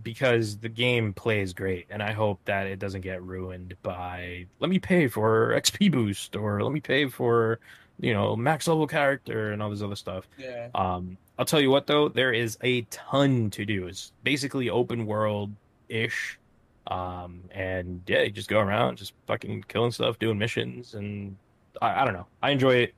[0.00, 4.70] because the game plays great, and I hope that it doesn't get ruined by let
[4.70, 7.58] me pay for XP boost or let me pay for
[8.00, 10.28] you know max level character and all this other stuff.
[10.38, 10.68] Yeah.
[10.74, 13.86] Um, I'll tell you what though, there is a ton to do.
[13.86, 15.52] It's basically open world
[15.88, 16.38] ish.
[16.86, 21.36] Um, and yeah, you just go around just fucking killing stuff, doing missions, and
[21.80, 22.26] I, I don't know.
[22.42, 22.94] I enjoy it.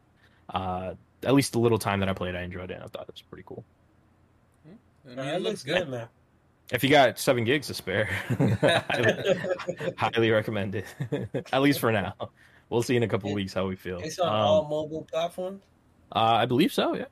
[0.48, 2.80] Uh, at least the little time that I played, I enjoyed it.
[2.83, 3.64] I thought it was pretty cool.
[4.66, 6.09] I mean, it it looks looks good, man.
[6.72, 8.07] If you got seven gigs to spare,
[8.88, 9.38] highly,
[9.98, 10.87] highly recommend it.
[11.52, 12.14] at least for now.
[12.70, 13.98] We'll see in a couple It- weeks how we feel.
[14.00, 15.62] It's on Um, all mobile platforms.
[16.12, 16.94] uh, I believe so.
[16.94, 17.05] Yeah.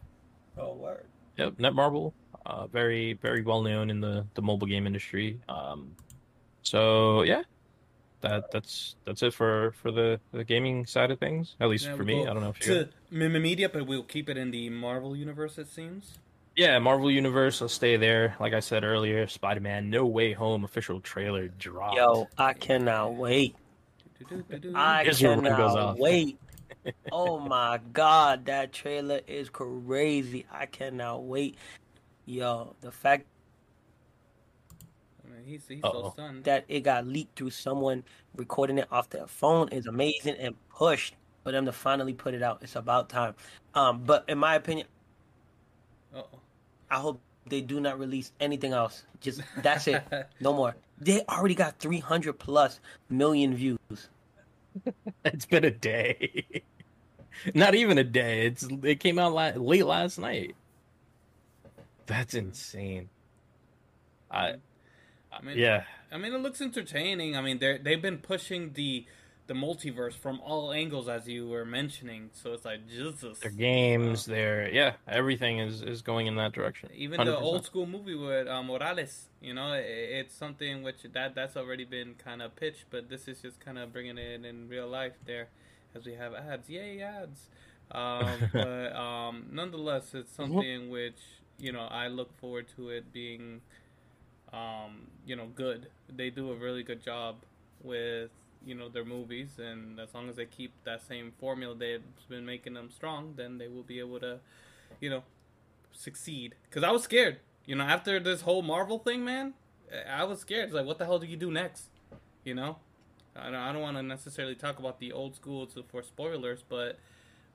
[0.59, 1.07] Oh, word.
[1.39, 2.13] Yep, Netmarble,
[2.45, 5.41] uh, very very well known in the the mobile game industry.
[5.49, 5.97] Um,
[6.63, 7.43] so yeah,
[8.21, 11.57] that that's that's it for for the the gaming side of things.
[11.61, 12.75] At least Yeah, for me, go I don't know if you.
[12.75, 15.59] to Mim Media, but we'll keep it in the Marvel universe.
[15.59, 16.19] It seems.
[16.55, 17.63] Yeah, Marvel Universe.
[17.63, 18.37] I'll stay there.
[18.39, 21.97] Like I said earlier, Spider Man No Way Home official trailer dropped.
[21.97, 23.57] Yo, I cannot wait.
[24.75, 25.99] I Here's your run goes cannot off.
[25.99, 26.39] wait.
[27.13, 30.47] oh my god, that trailer is crazy.
[30.51, 31.57] I cannot wait.
[32.27, 33.27] Yo, the fact
[35.25, 36.45] I mean, he's he's so stunned.
[36.45, 38.05] that it got leaked through someone
[38.37, 42.43] recording it off their phone is amazing and pushed for them to finally put it
[42.43, 42.59] out.
[42.63, 43.35] It's about time.
[43.75, 44.87] Um, but in my opinion,
[46.15, 46.39] Uh-oh.
[46.91, 49.05] I hope they do not release anything else.
[49.21, 50.03] Just that's it.
[50.41, 50.77] No more.
[50.99, 53.79] They already got 300 plus million views.
[55.25, 56.63] It's been a day.
[57.55, 58.47] Not even a day.
[58.47, 60.55] It's it came out la- late last night.
[62.07, 63.09] That's insane.
[64.31, 64.55] I,
[65.33, 65.85] I mean, yeah.
[66.11, 67.37] I mean, it looks entertaining.
[67.37, 69.07] I mean, they they've been pushing the
[69.47, 72.31] the multiverse from all angles, as you were mentioning.
[72.33, 73.39] So it's like Jesus.
[73.41, 76.91] Their games, their yeah, everything is is going in that direction.
[76.95, 77.43] Even the 100%.
[77.43, 81.85] old school movie with uh, Morales, you know, it, it's something which that that's already
[81.85, 85.15] been kind of pitched, but this is just kind of bringing it in real life
[85.27, 85.49] there,
[85.95, 86.69] as we have ads.
[86.69, 87.49] Yay ads!
[87.91, 91.21] Um, but um, nonetheless, it's something which
[91.59, 93.61] you know I look forward to it being,
[94.53, 95.89] um, you know, good.
[96.09, 97.37] They do a really good job
[97.83, 98.31] with
[98.67, 102.47] you know their movies, and as long as they keep that same formula they've been
[102.47, 104.39] making them strong, then they will be able to,
[105.01, 105.23] you know,
[105.93, 106.55] succeed.
[106.69, 107.39] Because I was scared.
[107.67, 109.55] You know, after this whole Marvel thing, man,
[110.11, 110.67] I was scared.
[110.67, 111.85] It's like, what the hell do you do next?
[112.45, 112.79] You know,
[113.37, 116.65] I don't, I don't want to necessarily talk about the old school to, for spoilers,
[116.69, 116.99] but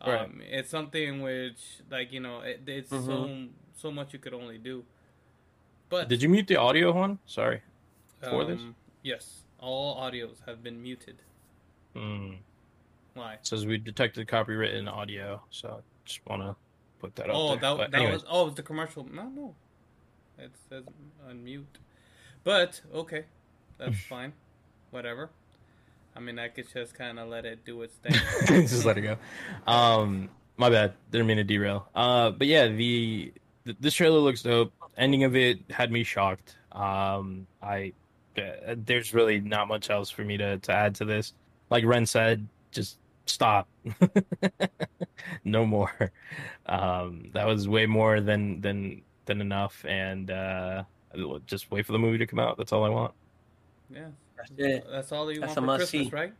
[0.01, 0.29] um, Right.
[0.49, 3.29] it's something which, like, you know, it, it's so
[3.75, 4.83] so much you could only do.
[5.89, 7.19] But Did you mute the audio one?
[7.25, 7.61] Sorry.
[8.21, 8.59] for this?
[8.59, 11.17] um, Yes, all audios have been muted.
[11.95, 12.33] Hmm.
[13.13, 13.33] Why?
[13.33, 16.55] It says we detected copywritten audio, so I just want to
[16.99, 17.75] put that Oh, there.
[17.77, 19.05] that, that was oh, it was the commercial.
[19.11, 19.55] No, no,
[20.37, 20.83] it says
[21.29, 21.63] unmute.
[22.43, 23.25] But okay,
[23.77, 24.33] that's fine.
[24.91, 25.29] Whatever.
[26.15, 28.13] I mean, I could just kind of let it do its thing.
[28.67, 29.17] just let it go.
[29.71, 30.93] Um, my bad.
[31.11, 31.87] Didn't mean to derail.
[31.93, 33.31] Uh, but yeah, the
[33.65, 34.71] th- this trailer looks dope.
[34.97, 36.55] Ending of it had me shocked.
[36.71, 37.93] Um, I
[38.85, 41.33] there's really not much else for me to to add to this.
[41.69, 43.67] Like Ren said, just stop.
[45.43, 46.11] no more.
[46.65, 50.83] Um, that was way more than than than enough, and uh,
[51.45, 52.57] just wait for the movie to come out.
[52.57, 53.13] That's all I want.
[53.89, 54.05] yeah,
[54.37, 54.87] That's it.
[54.89, 56.15] That's all you That's want a for must Christmas, see.
[56.15, 56.33] right?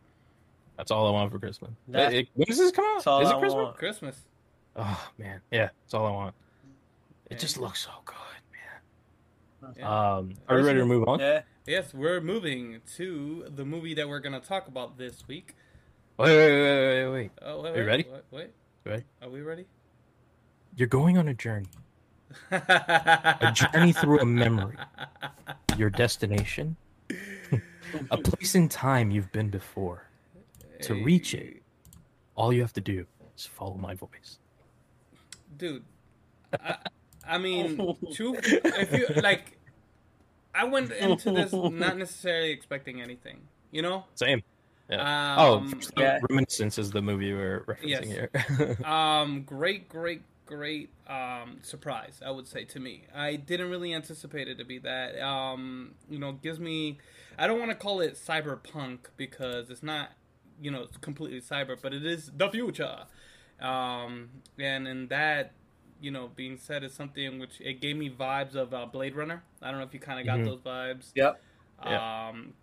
[0.77, 1.71] That's all I want for Christmas.
[1.87, 2.99] That's- Uh, it- when does this come out?
[2.99, 3.53] Is it I Christmas?
[3.53, 3.77] want.
[3.77, 4.21] Christmas.
[4.75, 6.35] Oh man, yeah, that's all I want.
[7.25, 7.37] It Yeah.
[7.39, 8.16] just looks so good, man.
[9.77, 10.15] Yeah.
[10.17, 11.19] Um, are we ready to move on?
[11.19, 11.41] Yeah.
[11.65, 15.55] Yes, we're moving to the movie that we're gonna talk about this week.
[16.17, 17.31] Wait, wait, wait, wait, wait, wait.
[17.41, 18.05] Oh, wait, Are you wait, ready?
[18.11, 18.49] Wait, wait.
[18.85, 19.03] Ready?
[19.21, 19.65] Are we ready?
[20.75, 21.67] You're going on a journey,
[22.51, 24.77] a journey through a memory.
[25.77, 26.77] Your destination,
[28.11, 30.03] a place in time you've been before.
[30.83, 31.63] To reach it,
[32.35, 34.39] all you have to do is follow my voice.
[35.57, 35.83] dude.
[36.63, 36.77] I,
[37.27, 37.77] I mean,
[38.13, 38.35] two.
[38.41, 39.57] If you like,
[40.53, 43.39] I went into this not necessarily expecting anything.
[43.71, 44.05] You know.
[44.15, 44.43] Same.
[44.89, 46.19] Um, oh, first off, yeah.
[46.29, 48.85] Reminiscence is the movie we're referencing here.
[48.85, 52.21] um, great, great, great um, surprise.
[52.25, 55.19] I would say to me, I didn't really anticipate it to be that.
[55.21, 56.99] Um, you know, gives me.
[57.37, 60.11] I don't want to call it cyberpunk because it's not.
[60.59, 63.03] You know, completely cyber, but it is the future.
[63.61, 65.51] Um, and in that,
[66.01, 69.43] you know, being said, is something which it gave me vibes of uh, Blade Runner.
[69.61, 70.45] I don't know if you kind of got Mhm.
[70.45, 71.11] those vibes.
[71.15, 71.41] Yep.
[71.79, 72.53] Um,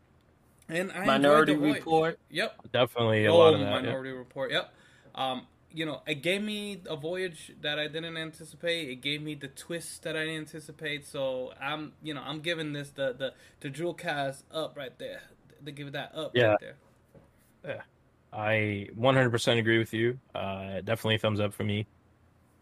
[0.68, 1.78] and I Minority enjoyed the voice.
[1.80, 2.18] Report.
[2.30, 2.72] Yep.
[2.72, 3.66] Definitely a oh, lot of that.
[3.66, 3.80] yeah.
[3.82, 4.50] Minority Report.
[4.52, 4.74] Yep.
[5.14, 8.88] Um, you know, it gave me a voyage that I didn't anticipate.
[8.88, 11.04] It gave me the twist that I didn't anticipate.
[11.04, 15.22] So I'm, you know, I'm giving this the the the jewel cast up right there.
[15.62, 16.50] They give it that up Yeah.
[16.50, 17.84] right there.
[18.32, 20.18] I 100% agree with you.
[20.34, 21.86] Uh, definitely a thumbs up for me.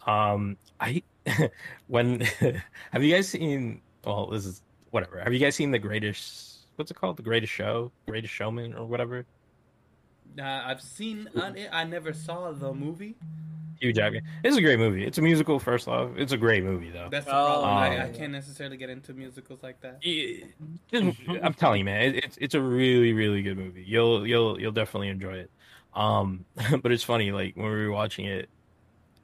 [0.06, 1.02] Um, I
[1.86, 2.20] when
[2.92, 3.80] have you guys seen?
[4.04, 5.20] Well, this is whatever.
[5.20, 6.66] Have you guys seen the greatest?
[6.76, 7.16] What's it called?
[7.16, 9.26] The Greatest Show, Greatest Showman, or whatever?
[10.38, 11.68] Uh, I've seen on it.
[11.72, 13.16] I never saw the movie.
[13.82, 14.22] Hugh Jackman.
[14.44, 15.04] It's a great movie.
[15.04, 15.58] It's a musical.
[15.58, 17.08] First off, it's a great movie though.
[17.10, 17.68] That's the problem.
[17.68, 20.00] I, I um, can't necessarily get into musicals like that.
[20.00, 23.84] Just- I'm telling you, man, it, it's it's a really really good movie.
[23.86, 25.50] You'll you'll you'll definitely enjoy it.
[25.94, 26.44] Um,
[26.82, 28.48] but it's funny, like when we were watching it,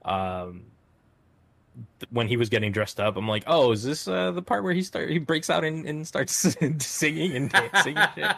[0.08, 0.62] um,
[2.00, 4.64] th- when he was getting dressed up, I'm like, oh, is this uh, the part
[4.64, 6.34] where he start he breaks out and, and starts
[6.78, 8.36] singing and dancing and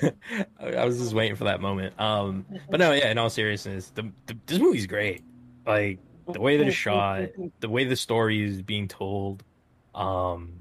[0.00, 0.16] shit?
[0.60, 1.98] I was just waiting for that moment.
[2.00, 5.22] Um, but no, yeah, in all seriousness, the, the this movie's great.
[5.66, 5.98] Like
[6.30, 7.28] the way that it's shot,
[7.60, 9.42] the way the story is being told,
[9.94, 10.52] um,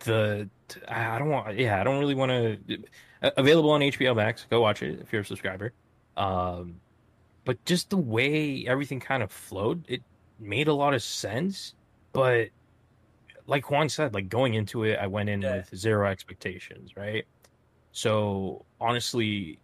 [0.00, 0.48] the
[0.86, 2.78] I don't want, yeah, I don't really want to.
[3.22, 4.46] Available on HBO Max.
[4.48, 5.72] Go watch it if you're a subscriber.
[6.16, 6.76] Um,
[7.44, 10.02] but just the way everything kind of flowed, it
[10.38, 11.74] made a lot of sense.
[12.12, 12.48] But
[13.46, 15.56] like Juan said, like going into it, I went in Yeah.
[15.56, 17.24] with zero expectations, right?
[17.92, 19.58] So honestly,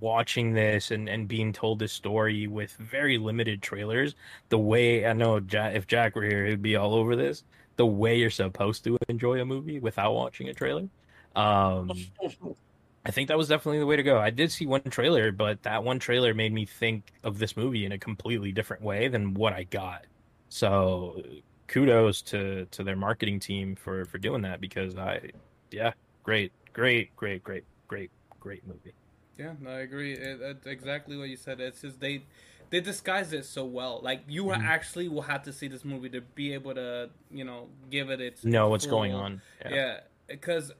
[0.00, 4.14] watching this and, and being told this story with very limited trailers,
[4.48, 7.44] the way I know Jack, if Jack were here, he'd be all over this.
[7.76, 10.88] The way you're supposed to enjoy a movie without watching a trailer.
[11.36, 11.92] Um,
[13.08, 14.18] I think that was definitely the way to go.
[14.18, 17.86] I did see one trailer, but that one trailer made me think of this movie
[17.86, 20.04] in a completely different way than what I got.
[20.50, 21.22] So
[21.68, 25.30] kudos to to their marketing team for for doing that because I
[25.70, 25.92] yeah,
[26.22, 28.92] great, great, great, great, great, great movie.
[29.38, 30.12] Yeah, no, I agree.
[30.14, 31.60] It, that's exactly what you said.
[31.60, 32.24] It's just they
[32.70, 34.00] they disguised it so well.
[34.02, 34.62] Like you Mhm.
[34.62, 38.20] actually will have to see this movie to be able to, you know, give it
[38.20, 39.42] its Know what's going full- on.
[39.64, 40.72] Yeah, because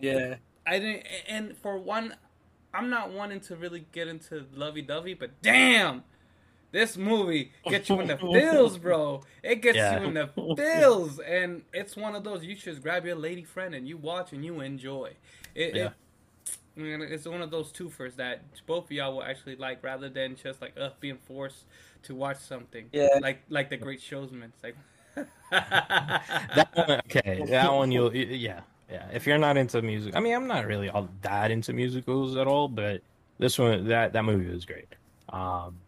[0.00, 0.36] Yeah.
[0.66, 1.06] I didn't.
[1.28, 2.14] And for one,
[2.72, 6.04] I'm not wanting to really get into lovey dovey, but damn,
[6.70, 9.22] this movie gets you in the feels, bro.
[9.42, 10.00] It gets Yeah.
[10.00, 13.74] you in the feels, and it's one of those you should grab your lady friend
[13.74, 15.12] and you watch and you enjoy.
[15.54, 15.86] It, Yeah.
[15.86, 15.92] it
[16.76, 20.08] I mean, it's one of those twofers that both of y'all will actually like, rather
[20.08, 21.64] than just like uh, being forced
[22.04, 22.88] to watch something.
[22.92, 23.18] Yeah.
[23.20, 24.52] Like like the Great Showman.
[24.54, 24.76] It's like.
[25.50, 28.60] That one, okay, that one you'll yeah
[28.92, 29.08] yeah.
[29.12, 32.46] If you're not into music, I mean, I'm not really all that into musicals at
[32.46, 33.02] all, but
[33.38, 34.88] this one that that movie was great.
[35.30, 35.78] Um,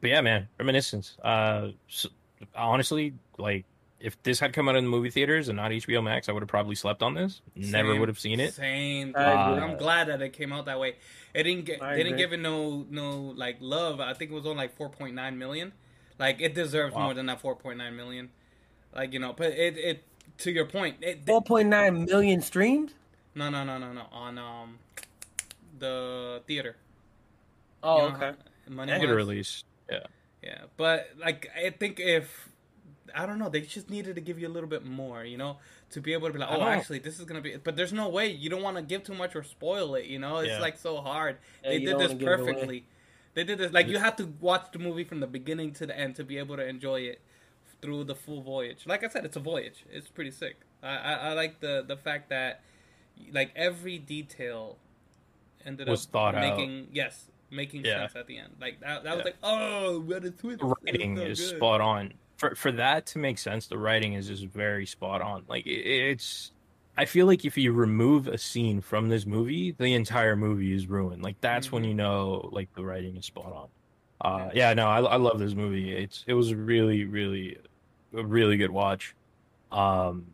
[0.00, 1.16] but yeah, man, Reminiscence.
[1.22, 2.06] Uh, s
[2.54, 3.64] honestly, like
[4.00, 6.42] if this had come out in the movie theaters and not HBO Max, I would
[6.42, 7.42] have probably slept on this.
[7.54, 8.54] Never would have seen it.
[8.54, 9.14] Same.
[9.14, 9.62] I agree.
[9.62, 10.96] I'm glad that it came out that way.
[11.34, 11.82] It didn't get.
[11.82, 14.00] I They didn't give it no no like love.
[14.00, 15.72] I think it was on like 4.9 million.
[16.18, 17.04] Like it deserves Wow.
[17.04, 18.30] more than that 4.9 million.
[18.94, 20.04] Like you know, but it it
[20.40, 20.96] to your point.
[21.00, 22.92] It, Four point nine million streams.
[23.34, 24.78] no no no no no on um
[25.78, 26.76] the theater.
[27.82, 28.32] Oh, You know, okay.
[28.68, 29.64] Money Theater release.
[29.90, 30.00] Yeah.
[30.42, 32.48] Yeah, but like I think if
[33.14, 35.56] I don't know, they just needed to give you a little bit more, you know,
[35.90, 37.56] to be able to be like, oh, actually, this is gonna be.
[37.56, 40.18] But there's no way you don't want to give too much or spoil it, you
[40.18, 40.38] know.
[40.38, 40.60] It's Yeah.
[40.60, 41.38] like so hard.
[41.64, 42.52] Yeah, they did this wanna give it away.
[42.52, 42.84] perfectly.
[43.34, 45.96] They did this like you have to watch the movie from the beginning to the
[45.98, 47.20] end to be able to enjoy it
[47.82, 48.86] through the full voyage.
[48.86, 49.84] Like I said, it's a voyage.
[49.90, 50.56] It's pretty sick.
[50.82, 52.62] I I, I like the the fact that
[53.32, 54.76] like every detail
[55.64, 56.40] ended Was up thought out.
[56.58, 58.00] making yes making Yeah.
[58.06, 58.54] sense at the end.
[58.60, 60.60] Like that that was like oh what a twist.
[60.60, 61.56] the writing It was is good.
[61.58, 65.44] spot on for for that to make sense the writing is just very spot on
[65.46, 66.52] like it, it's
[66.96, 70.86] i feel like if you remove a scene from this movie the entire movie is
[70.86, 71.88] ruined like that's when Mhm.
[71.88, 73.68] you know like the writing is spot on
[74.46, 77.58] uh yeah no I, I love this movie it's it was really really
[78.16, 79.14] a really good watch.
[79.72, 80.26] Um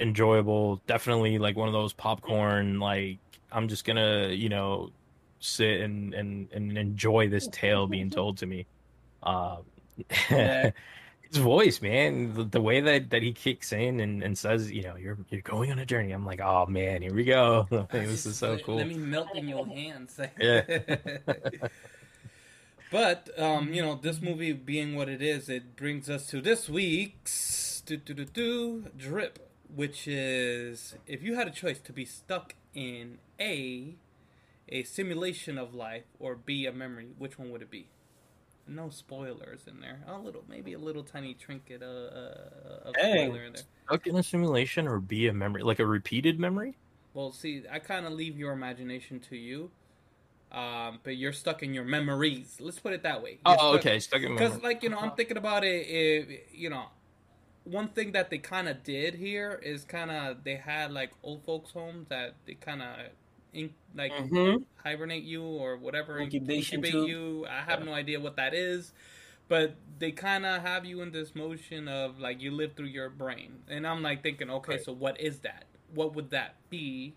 [0.00, 0.80] enjoyable.
[0.86, 3.18] Definitely like one of those popcorn like
[3.50, 4.90] i'm just gonna you know
[5.40, 8.66] sit and and and enjoy this tale being told to me.
[9.22, 9.58] Um
[11.28, 14.82] his voice man the, the way that that he kicks in and, and says you
[14.82, 16.12] know you're you're going on a journey.
[16.12, 17.66] I'm like oh man here we go.
[17.90, 18.76] This is so cool.
[18.76, 20.18] Let me melt in your hands.
[20.40, 20.62] Yeah.
[22.90, 26.68] but um, you know, this movie being what it is, it brings us to this
[26.68, 32.04] week's do do do do drip, which is if you had a choice to be
[32.04, 33.96] stuck in a
[34.68, 37.88] a simulation of life or b a memory, which one would it be?
[38.66, 40.00] No spoilers in there.
[40.06, 43.30] A little, maybe a little tiny trinket uh, uh, of Dang.
[43.30, 43.62] spoiler in there.
[43.86, 46.76] stuck in a simulation or be a memory like a repeated memory
[47.14, 49.70] Well, see, I kind of leave your imagination to you,
[50.52, 52.56] um, but you're stuck in your memories.
[52.60, 53.38] Let's put it that way.
[53.44, 55.86] oh okay stuck in Because, like, you know, I'm thinking about it.
[55.88, 56.86] If, you know,
[57.64, 61.44] one thing that they kind of did here is kind of they had like old
[61.44, 62.96] folks' homes that they kind of
[63.52, 64.64] in, like Mhm.
[64.76, 67.08] hibernate you or whatever Incubation incubate tube.
[67.08, 67.46] you.
[67.46, 68.92] I have no idea what that is,
[69.48, 73.10] but they kind of have you in this motion of like you live through your
[73.10, 74.84] brain, and I'm like thinking, okay, Right.
[74.84, 75.64] so what is that?
[75.94, 77.14] What would that be?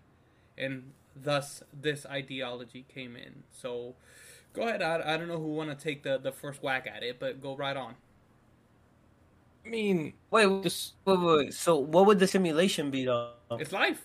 [0.58, 3.42] And thus, this ideology came in.
[3.50, 3.94] So,
[4.52, 4.82] go ahead.
[4.82, 7.40] I, I don't know who want to take the the first whack at it, but
[7.42, 7.94] go right on.
[9.64, 11.54] i mean Wait, wait, just wait, wait.
[11.54, 13.30] So, what would the simulation be though?
[13.52, 14.04] It's life.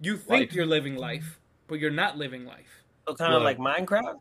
[0.00, 0.54] You think Life.
[0.54, 2.84] you're living life, but you're not living life.
[3.08, 3.58] So, kind of Look.
[3.58, 4.20] like Minecraft,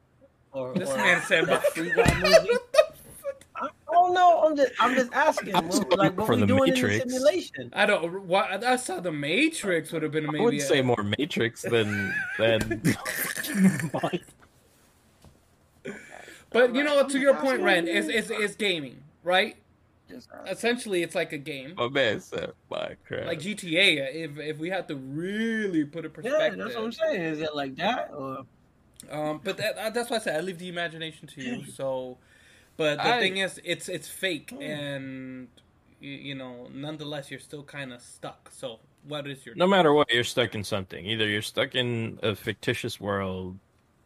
[0.51, 2.56] or, This or man said, that Free Guy movie?
[4.47, 4.63] I don't know.
[4.63, 5.55] I'm just, I'm just asking.
[5.55, 7.01] I was What, like, what for we the doing Matrix.
[7.03, 7.69] in the simulation?
[7.73, 8.23] I don't.
[8.23, 10.39] Why, I saw the Matrix would have been maybe.
[10.39, 12.81] i would say more matrix than than
[16.49, 19.57] But you know, to your point, Ren, is is is gaming, right?
[20.47, 24.15] Essentially, it's like a game, my man said minecraft like GTA.
[24.15, 26.39] If if we had to really put a perspective.
[26.39, 27.21] yeah, perspective, that's what I'm saying.
[27.21, 28.45] Is it like that, or
[29.11, 31.65] Um, but that, uh, that's why I said I leave the imagination to you.
[31.73, 32.17] So,
[32.77, 34.61] but the I- thing is, it's it's fake, oh.
[34.61, 35.47] and
[35.99, 38.49] you, you know, nonetheless, you're still kind of stuck.
[38.53, 42.19] So, what is your no matter what you're stuck in something either you're stuck in
[42.23, 43.57] a fictitious world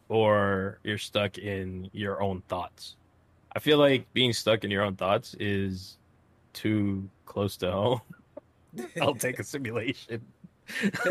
[0.10, 2.96] or you're stuck in your own thoughts
[3.56, 5.98] i feel like being stuck in your own thoughts is
[6.54, 8.02] too close to home
[9.02, 10.22] i'll take a simulation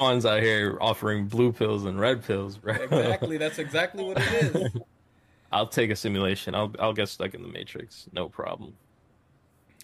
[0.00, 2.72] Han's out here offering blue pills and red pills, bro.
[2.72, 3.36] exactly.
[3.36, 4.72] That's exactly what it is.
[5.52, 6.54] I'll take a simulation.
[6.54, 8.74] I'll I'll get stuck in the matrix, no problem.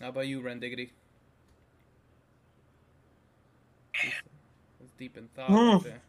[0.00, 0.92] How about you, Ren Diggity?
[4.80, 5.48] That's deep in thought.
[5.48, 5.54] Hmm.
[5.54, 6.02] Right there.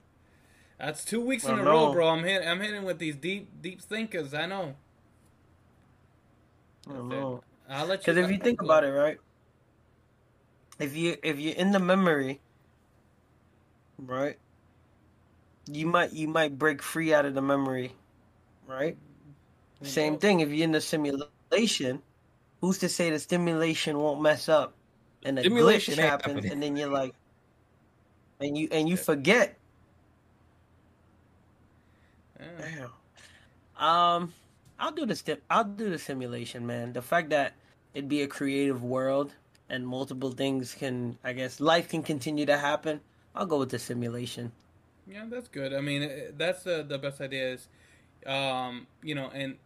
[0.79, 2.09] That's two weeks in I a row, bro.
[2.09, 2.47] I'm hitting.
[2.47, 4.33] I'm hitting with these deep, deep thinkers.
[4.33, 4.75] I know.
[6.89, 7.43] I don't know.
[7.69, 8.13] I'll let you.
[8.13, 9.17] Because if you think about it, right?
[10.79, 12.41] If you if you're in the memory,
[13.97, 14.37] right?
[15.71, 17.93] You might you might break free out of the memory,
[18.67, 18.97] right?
[19.83, 20.39] Same thing.
[20.39, 22.01] If you're in the simulation,
[22.61, 24.73] who's to say the simulation won't mess up
[25.25, 26.51] and a glitch happens, happening.
[26.51, 27.13] and then you're like,
[28.39, 29.57] and you and you forget.
[32.39, 32.89] Yeah.
[33.77, 33.87] Damn.
[33.87, 34.33] Um,
[34.79, 35.41] I'll do the step.
[35.49, 36.93] I'll do the simulation, man.
[36.93, 37.53] The fact that
[37.93, 39.33] it'd be a creative world
[39.69, 43.01] and multiple things can, I guess, life can continue to happen.
[43.35, 44.51] I'll go with the simulation.
[45.07, 45.73] Yeah, that's good.
[45.73, 47.67] I mean, eh, that's the the best idea is,
[48.25, 49.57] um, you know, and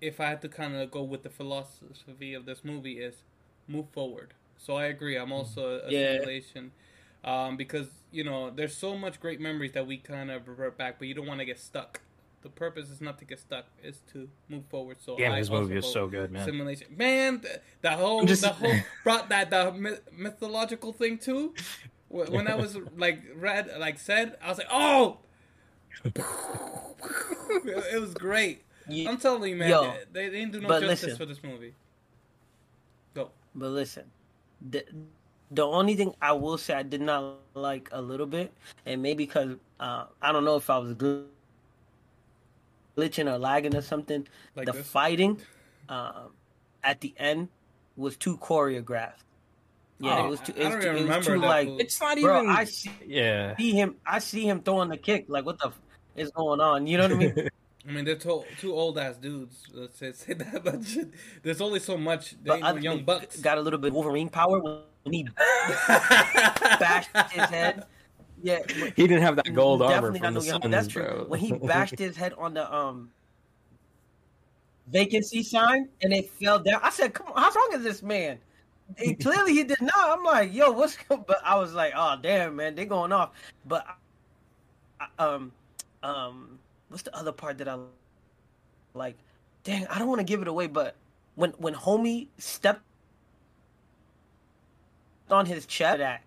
[0.00, 3.14] if I had to kind of go with the philosophy of this movie is
[3.68, 4.34] move forward.
[4.58, 5.16] So I agree.
[5.16, 6.12] I'm also a Yeah.
[6.14, 6.72] simulation,
[7.24, 10.98] um, because you know there's so much great memories that we kind of revert back,
[10.98, 12.00] but you don't want to get stuck.
[12.42, 14.98] The purpose is not to get stuck; is to move forward.
[15.00, 16.44] So Damn, I this movie is so good, man.
[16.44, 17.40] Simulation, man.
[17.40, 18.74] The, the whole Just- the whole
[19.04, 21.54] brought that the myth- mythological thing too.
[22.08, 25.18] When I was like read like said, I was like, oh,
[27.64, 28.62] it was great.
[28.88, 31.16] You- I'm telling you, man, Yo, they, they didn't do no justice listen.
[31.18, 31.74] for this movie.
[33.14, 33.30] Go.
[33.54, 34.04] But listen,
[34.70, 34.84] the
[35.50, 38.52] the only thing I will say I did not like a little bit,
[38.84, 41.24] and maybe because uh, I don't know if I was gl-
[42.96, 44.26] glitching or lagging or something.
[44.54, 44.86] Like the this?
[44.86, 45.40] fighting
[45.88, 46.30] um,
[46.84, 47.48] at the end
[47.96, 49.22] was too choreographed.
[49.98, 50.52] Yeah, Oh, it was too.
[50.56, 51.66] I It was too, it was too like.
[51.68, 51.78] fool.
[51.78, 52.50] It's not Bro, even.
[52.54, 53.56] I see, yeah.
[53.56, 53.96] see him.
[54.04, 55.24] I see him throwing the kick.
[55.28, 55.80] Like, what the f-
[56.16, 56.86] is going on?
[56.86, 57.48] You know what I mean?
[57.88, 59.64] I mean, they're to- two old ass dudes.
[59.72, 61.08] Let's say, say that, but shit,
[61.42, 62.32] there's only so much.
[62.32, 63.40] They But ain't I no think young bucks.
[63.40, 65.22] got a little bit Wolverine power when he
[65.88, 67.84] bashed his head.
[68.42, 70.88] Yeah, but- he didn't have that gold armor from the not no young- Suns, That's
[70.88, 71.02] true.
[71.04, 71.24] bro.
[71.28, 73.10] When he bashed his head on the um
[74.88, 78.38] vacancy sign and it fell down, I said, "Come on, how strong is this man?"
[78.98, 79.94] And clearly, he did not.
[80.18, 83.30] I'm like, "Yo, what's?" go-" But I was like, "Oh, damn, man, they're going off."
[83.64, 83.86] But
[85.00, 85.52] I- I- um,
[86.02, 86.58] um,
[86.88, 87.78] what's the other part that I
[88.94, 89.16] like?
[89.64, 90.94] Dang, I don't want to give it away, but
[91.34, 92.82] when when homie stepped
[95.30, 96.22] on his chest, that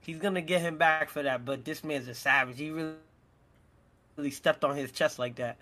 [0.00, 1.44] he's gonna get him back for that.
[1.44, 2.58] But this man's a savage.
[2.58, 2.94] He really,
[4.16, 5.56] really stepped on his chest like that.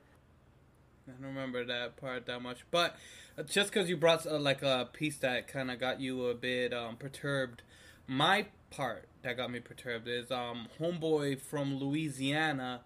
[1.08, 2.96] I don't remember that part that much, but
[3.36, 6.34] uh, just because you brought uh, like a piece that kind of got you a
[6.34, 7.62] bit um, perturbed,
[8.06, 12.82] my part that got me perturbed is um homeboy from Louisiana,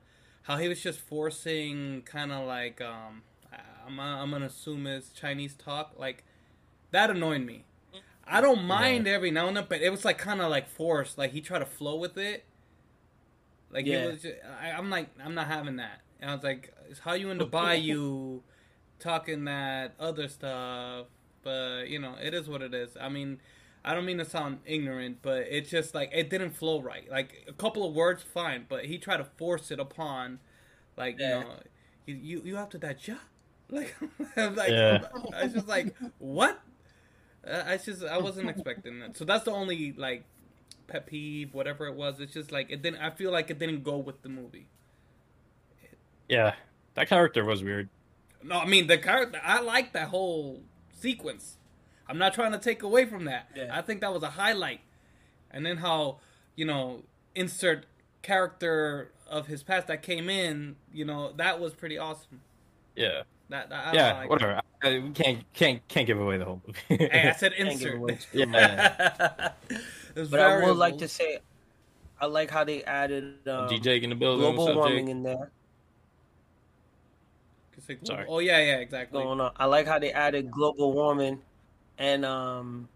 [0.49, 3.23] how he was just forcing kind of like um
[3.87, 6.25] I'm I'm gonna assume is Chinese talk like
[6.91, 7.65] that annoyed me.
[8.27, 11.19] I don't mind every now and then, but it was like kind of like forced.
[11.19, 12.45] Like he tried to flow with it.
[13.71, 14.05] Like Yeah.
[14.05, 14.23] it was.
[14.23, 16.01] Just, I, I'm like, I'm not having that.
[16.21, 18.41] And I was like, it's how you in the bayou
[18.99, 21.07] talking that other stuff.
[21.43, 22.97] But you know, it is what it is.
[23.01, 23.41] I mean,
[23.89, 27.11] I don't mean to sound ignorant, but it's just like it didn't flow right.
[27.11, 30.41] Like a couple of words, fine, but he tried to force it upon,
[30.97, 31.39] like Yeah.
[31.39, 31.61] you know,
[32.07, 33.17] you you, you have to that ja.
[33.71, 33.95] Like,
[34.37, 35.09] I'm like, Yeah.
[35.37, 36.61] I was just like, what?
[37.47, 39.17] Uh, I just I wasn't expecting that.
[39.17, 40.25] So that's the only like
[40.89, 42.21] pet peeve, whatever it was.
[42.21, 43.01] It's just like it didn't.
[43.01, 44.69] I feel like it didn't go with the movie.
[46.29, 46.55] yeah,
[46.95, 47.89] that character was weird.
[48.43, 49.41] No, I mean the character.
[49.45, 50.63] I like that whole
[50.93, 51.57] sequence.
[52.09, 53.49] I'm not trying to take away from that.
[53.55, 53.69] Yeah.
[53.71, 54.81] I think that was a highlight.
[55.51, 56.19] And then how
[56.57, 57.03] you know
[57.35, 57.87] insert
[58.23, 60.77] character of his past that came in.
[60.93, 62.41] You know that was pretty awesome.
[62.97, 64.61] Yeah, That, that I yeah, like whatever.
[64.83, 67.07] I, we can't can't can't give away the whole movie.
[67.07, 67.97] Hey, I said insert.
[67.97, 69.51] away too yeah.
[70.15, 71.39] But I would like to say,
[72.21, 74.41] I like how they added um, DJ in the building.
[74.41, 75.11] global what's warming Jake?
[75.13, 75.53] in there
[78.03, 78.27] Sorry.
[78.29, 79.23] Oh yeah, yeah, exactly.
[79.23, 79.53] going on.
[79.57, 81.41] I like how they added global warming
[81.99, 82.89] and um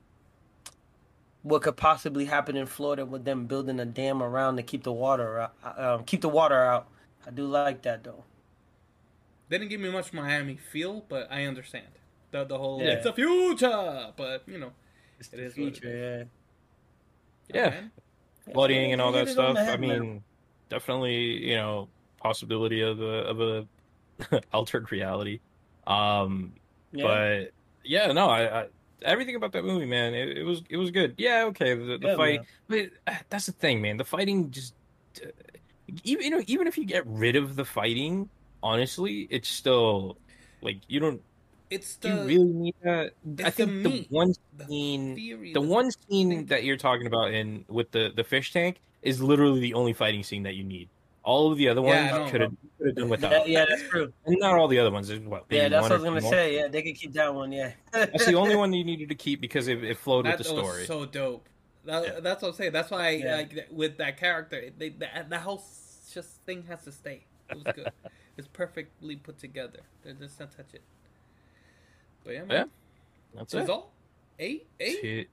[1.42, 4.92] what could possibly happen in Florida with them building a dam around to keep the
[4.92, 6.86] water out, um, keep the water out.
[7.26, 8.22] I do like that though.
[9.50, 11.86] Didn't give me much Miami feel, but I understand
[12.30, 12.92] the the whole Yeah.
[12.92, 14.12] it's the future.
[14.16, 14.72] But you know,
[15.18, 16.28] It's It the is what it future,
[17.52, 17.60] Yeah.
[17.60, 17.88] okay.
[18.46, 18.52] yeah.
[18.52, 19.54] flooding and all that stuff.
[19.54, 20.00] the I head, man.
[20.00, 20.24] mean,
[20.68, 21.88] definitely, you know,
[22.18, 25.40] possibility of a of a altered reality.
[25.88, 26.54] Um,
[26.92, 27.02] yeah.
[27.04, 27.52] but
[27.84, 28.66] yeah, no, I, I
[29.04, 31.14] everything about that movie, man, it, it was it was good.
[31.18, 33.96] Yeah, okay, the, the Yeah, fight, but uh, that's the thing, man.
[33.96, 34.74] The fighting just
[35.24, 35.28] uh,
[36.04, 38.30] even you know even if you get rid of the fighting,
[38.62, 40.20] honestly, it's still
[40.62, 41.22] like you don't
[41.70, 43.14] It's do you the really need that.
[43.42, 45.52] I the think the meat, one the scene theory.
[45.52, 49.60] the one scene that you're talking about in with the the fish tank is literally
[49.60, 50.90] the only fighting scene that you need.
[51.24, 53.30] All of the other Yeah, ones could have could have done without.
[53.48, 54.12] yeah, yeah, that's true.
[54.26, 55.12] And not all the other ones.
[55.12, 55.44] What?
[55.50, 56.30] Yeah, that's what I was gonna more?
[56.32, 56.56] say.
[56.56, 57.52] Yeah, they could keep that one.
[57.52, 60.48] Yeah, That's the only one you needed to keep because it, it flowed that with
[60.48, 60.86] the was story.
[60.86, 61.48] so dope.
[61.84, 62.20] That, Yeah.
[62.20, 62.72] That's what I'm saying.
[62.72, 63.36] That's why Yeah.
[63.36, 65.62] like with that character, they, that that whole
[66.12, 67.24] just thing has to stay.
[67.50, 67.90] It was good.
[68.36, 69.80] it's perfectly put together.
[70.04, 70.82] They just not touch it.
[72.24, 72.50] But yeah, man.
[72.50, 72.64] Yeah.
[73.34, 73.72] That's That's it.
[73.72, 73.92] all.
[74.38, 75.28] Eight, eight.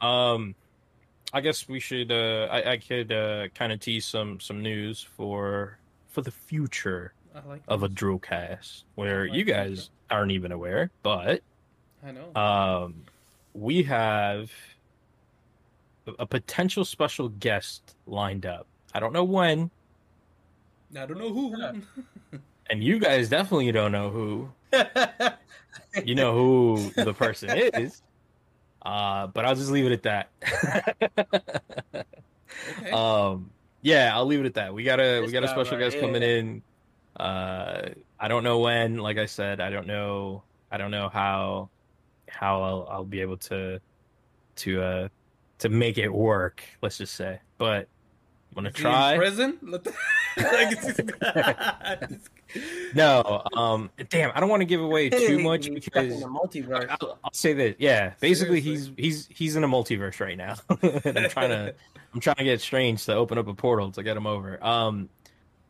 [0.00, 0.54] Um,
[1.36, 2.10] I guess we should.
[2.10, 5.76] Uh, I, I could uh, kind of tease some some news for
[6.08, 7.12] for the future
[7.46, 7.90] like of a.
[7.90, 11.42] Droolcast, where like you guys aren't even aware, but
[12.02, 12.34] I know.
[12.40, 13.02] um,
[13.52, 14.50] we have
[16.18, 18.66] a potential special guest lined up.
[18.94, 19.70] I don't know when,
[20.96, 21.82] I don't know who.
[22.68, 24.50] And you guys definitely don't know who.
[26.04, 28.02] You know who the person is.
[28.86, 30.30] Uh, but I'll just leave it at that.
[32.78, 32.90] okay.
[32.92, 33.50] um,
[33.82, 34.72] yeah, I'll leave it at that.
[34.72, 36.62] We got a we got a special right guest coming in.
[37.16, 37.88] Uh,
[38.20, 38.98] I don't know when.
[38.98, 40.44] Like I said, I don't know.
[40.70, 41.68] I don't know how
[42.28, 43.80] how I'll I'll be able to
[44.56, 45.08] to uh
[45.58, 46.62] to make it work.
[46.80, 47.88] Let's just say, but
[48.50, 49.16] I'm gonna try.
[49.16, 49.58] prison.
[49.62, 49.94] Let the-
[52.10, 52.10] like,
[52.94, 56.26] No, um, damn, I don't want to give away too much He's in because the
[56.26, 56.86] multiverse.
[57.00, 57.80] I'll, I'll say that.
[57.80, 58.94] Yeah, basically, Seriously.
[58.96, 61.74] he's he's he's in a multiverse right now, and I'm trying to
[62.14, 64.62] I'm trying to get Strange to open up a portal to get him over.
[64.64, 65.08] Um,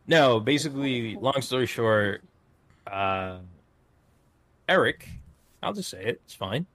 [0.06, 2.22] no, basically, long story short,
[2.86, 3.38] uh,
[4.68, 5.08] Eric,
[5.62, 6.20] I'll just say it.
[6.24, 6.66] It's fine.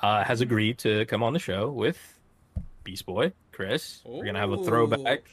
[0.00, 1.98] uh, has agreed to come on the show with
[2.84, 4.02] Beast Boy Chris.
[4.04, 5.24] We're gonna have a throwback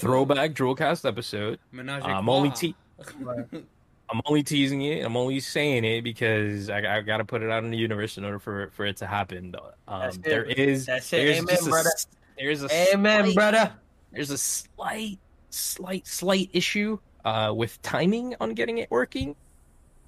[0.00, 1.58] throwback Droolcast episode.
[1.72, 2.58] Menage I'm only trois.
[2.58, 2.74] te-
[3.20, 3.44] Right.
[4.10, 5.04] I'm only teasing it.
[5.04, 8.16] I'm only saying it because I, I got to put it out in the universe
[8.16, 9.54] in order for for it to happen.
[9.86, 10.22] Um, That's it.
[10.22, 11.90] there is That's there's Amen, just a, brother.
[11.94, 12.06] s-
[12.38, 13.72] there's a Amen, slight- brother.
[14.12, 15.18] there's a slight
[15.50, 19.34] slight slight issue uh with timing on getting it working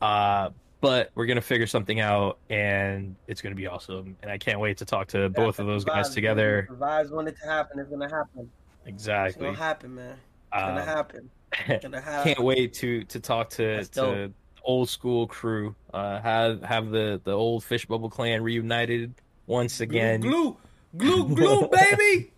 [0.02, 0.48] uh
[0.80, 4.76] but we're gonna figure something out and it's gonna be awesome and i can't wait
[4.76, 7.10] to talk to both of those guys together man.
[7.10, 7.78] Want it to happen.
[7.80, 8.50] It's gonna happen.
[8.86, 9.28] Exactly.
[9.48, 10.10] It's gonna happen, man.
[10.12, 10.18] It's.
[10.52, 11.30] It's gonna happen.
[11.66, 14.32] can't wait to to talk to That's to
[14.62, 19.14] old school crew uh have have the the old fish bubble clan reunited
[19.46, 20.20] once again.
[20.20, 20.56] Glue,
[20.96, 22.30] glue, glue, glue, baby.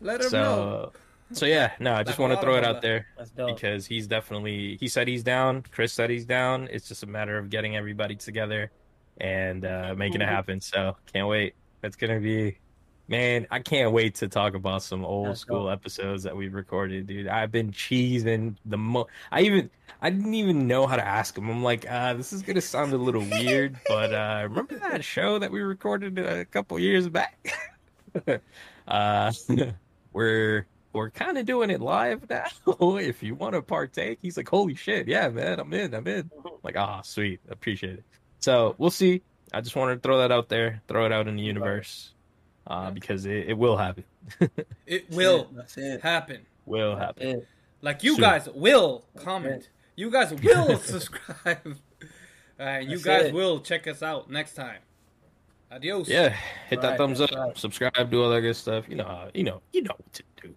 [0.00, 0.92] Let him know.
[0.92, 0.92] so
[1.32, 3.06] so yeah no i just want to throw it out there
[3.46, 6.68] because he's definitely he said he's down chris said he's down.
[6.70, 8.70] It's just a matter of getting everybody together
[9.18, 10.60] and uh making it happen.
[10.60, 11.54] So can't wait.
[11.82, 12.58] It's gonna be
[13.08, 15.72] man i can't wait to talk about some old That's school dope.
[15.72, 20.66] episodes that we've recorded dude i've been cheesing the mo i even i didn't even
[20.66, 23.76] know how to ask him i'm like uh this is gonna sound a little weird
[23.88, 27.46] but uh remember that show that we recorded a couple years back
[28.88, 29.32] uh
[30.12, 32.46] we're we're kind of doing it live now.
[32.96, 36.30] if you want to partake, he's like, "Holy shit, yeah, man, I'm in, I'm in."
[36.62, 38.04] like, ah, sweet, appreciate it.
[38.38, 39.22] So we'll see.
[39.52, 42.13] I just wanted to throw that out there, throw it out in the universe,
[42.66, 44.04] uh, because it, it will happen.
[44.86, 46.00] It will That's it.
[46.00, 46.40] happen.
[46.66, 47.42] Will happen.
[47.82, 48.20] Like you Soon.
[48.20, 49.68] guys will comment.
[49.96, 51.76] You guys will subscribe.
[52.58, 53.34] And you That's guys it.
[53.34, 54.78] will check us out next time.
[55.72, 56.08] Adios.
[56.08, 56.28] Yeah,
[56.70, 57.58] hit that Right, thumbs up, right.
[57.58, 58.88] subscribe, do all that good stuff.
[58.88, 60.54] You know, how- you know, you know what to do.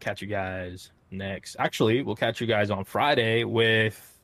[0.00, 1.54] Catch you guys next.
[1.60, 4.18] Actually, we'll catch you guys on Friday with.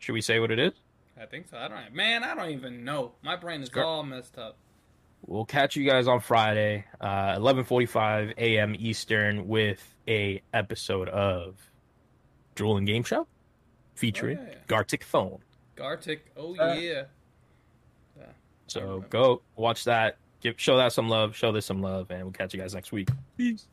[0.00, 0.74] Should we say what it is?
[1.20, 1.56] I think so.
[1.56, 1.94] I don't.
[1.94, 3.12] Man, I don't even know.
[3.22, 3.84] My brain is Sure.
[3.84, 4.58] all messed up.
[5.26, 8.74] We'll catch you guys on Friday, uh, 11:45 a.m.
[8.78, 11.56] Eastern, with a episode of
[12.54, 13.26] Drool and Game Show
[13.94, 14.54] featuring Oh, yeah.
[14.66, 15.38] Gartic Phone.
[15.76, 16.26] Gartic.
[16.36, 17.02] Oh Uh, yeah.
[18.68, 22.32] So go watch that, give show that some love, show this some love, and we'll
[22.32, 23.08] catch you guys next week.
[23.36, 23.68] Peace.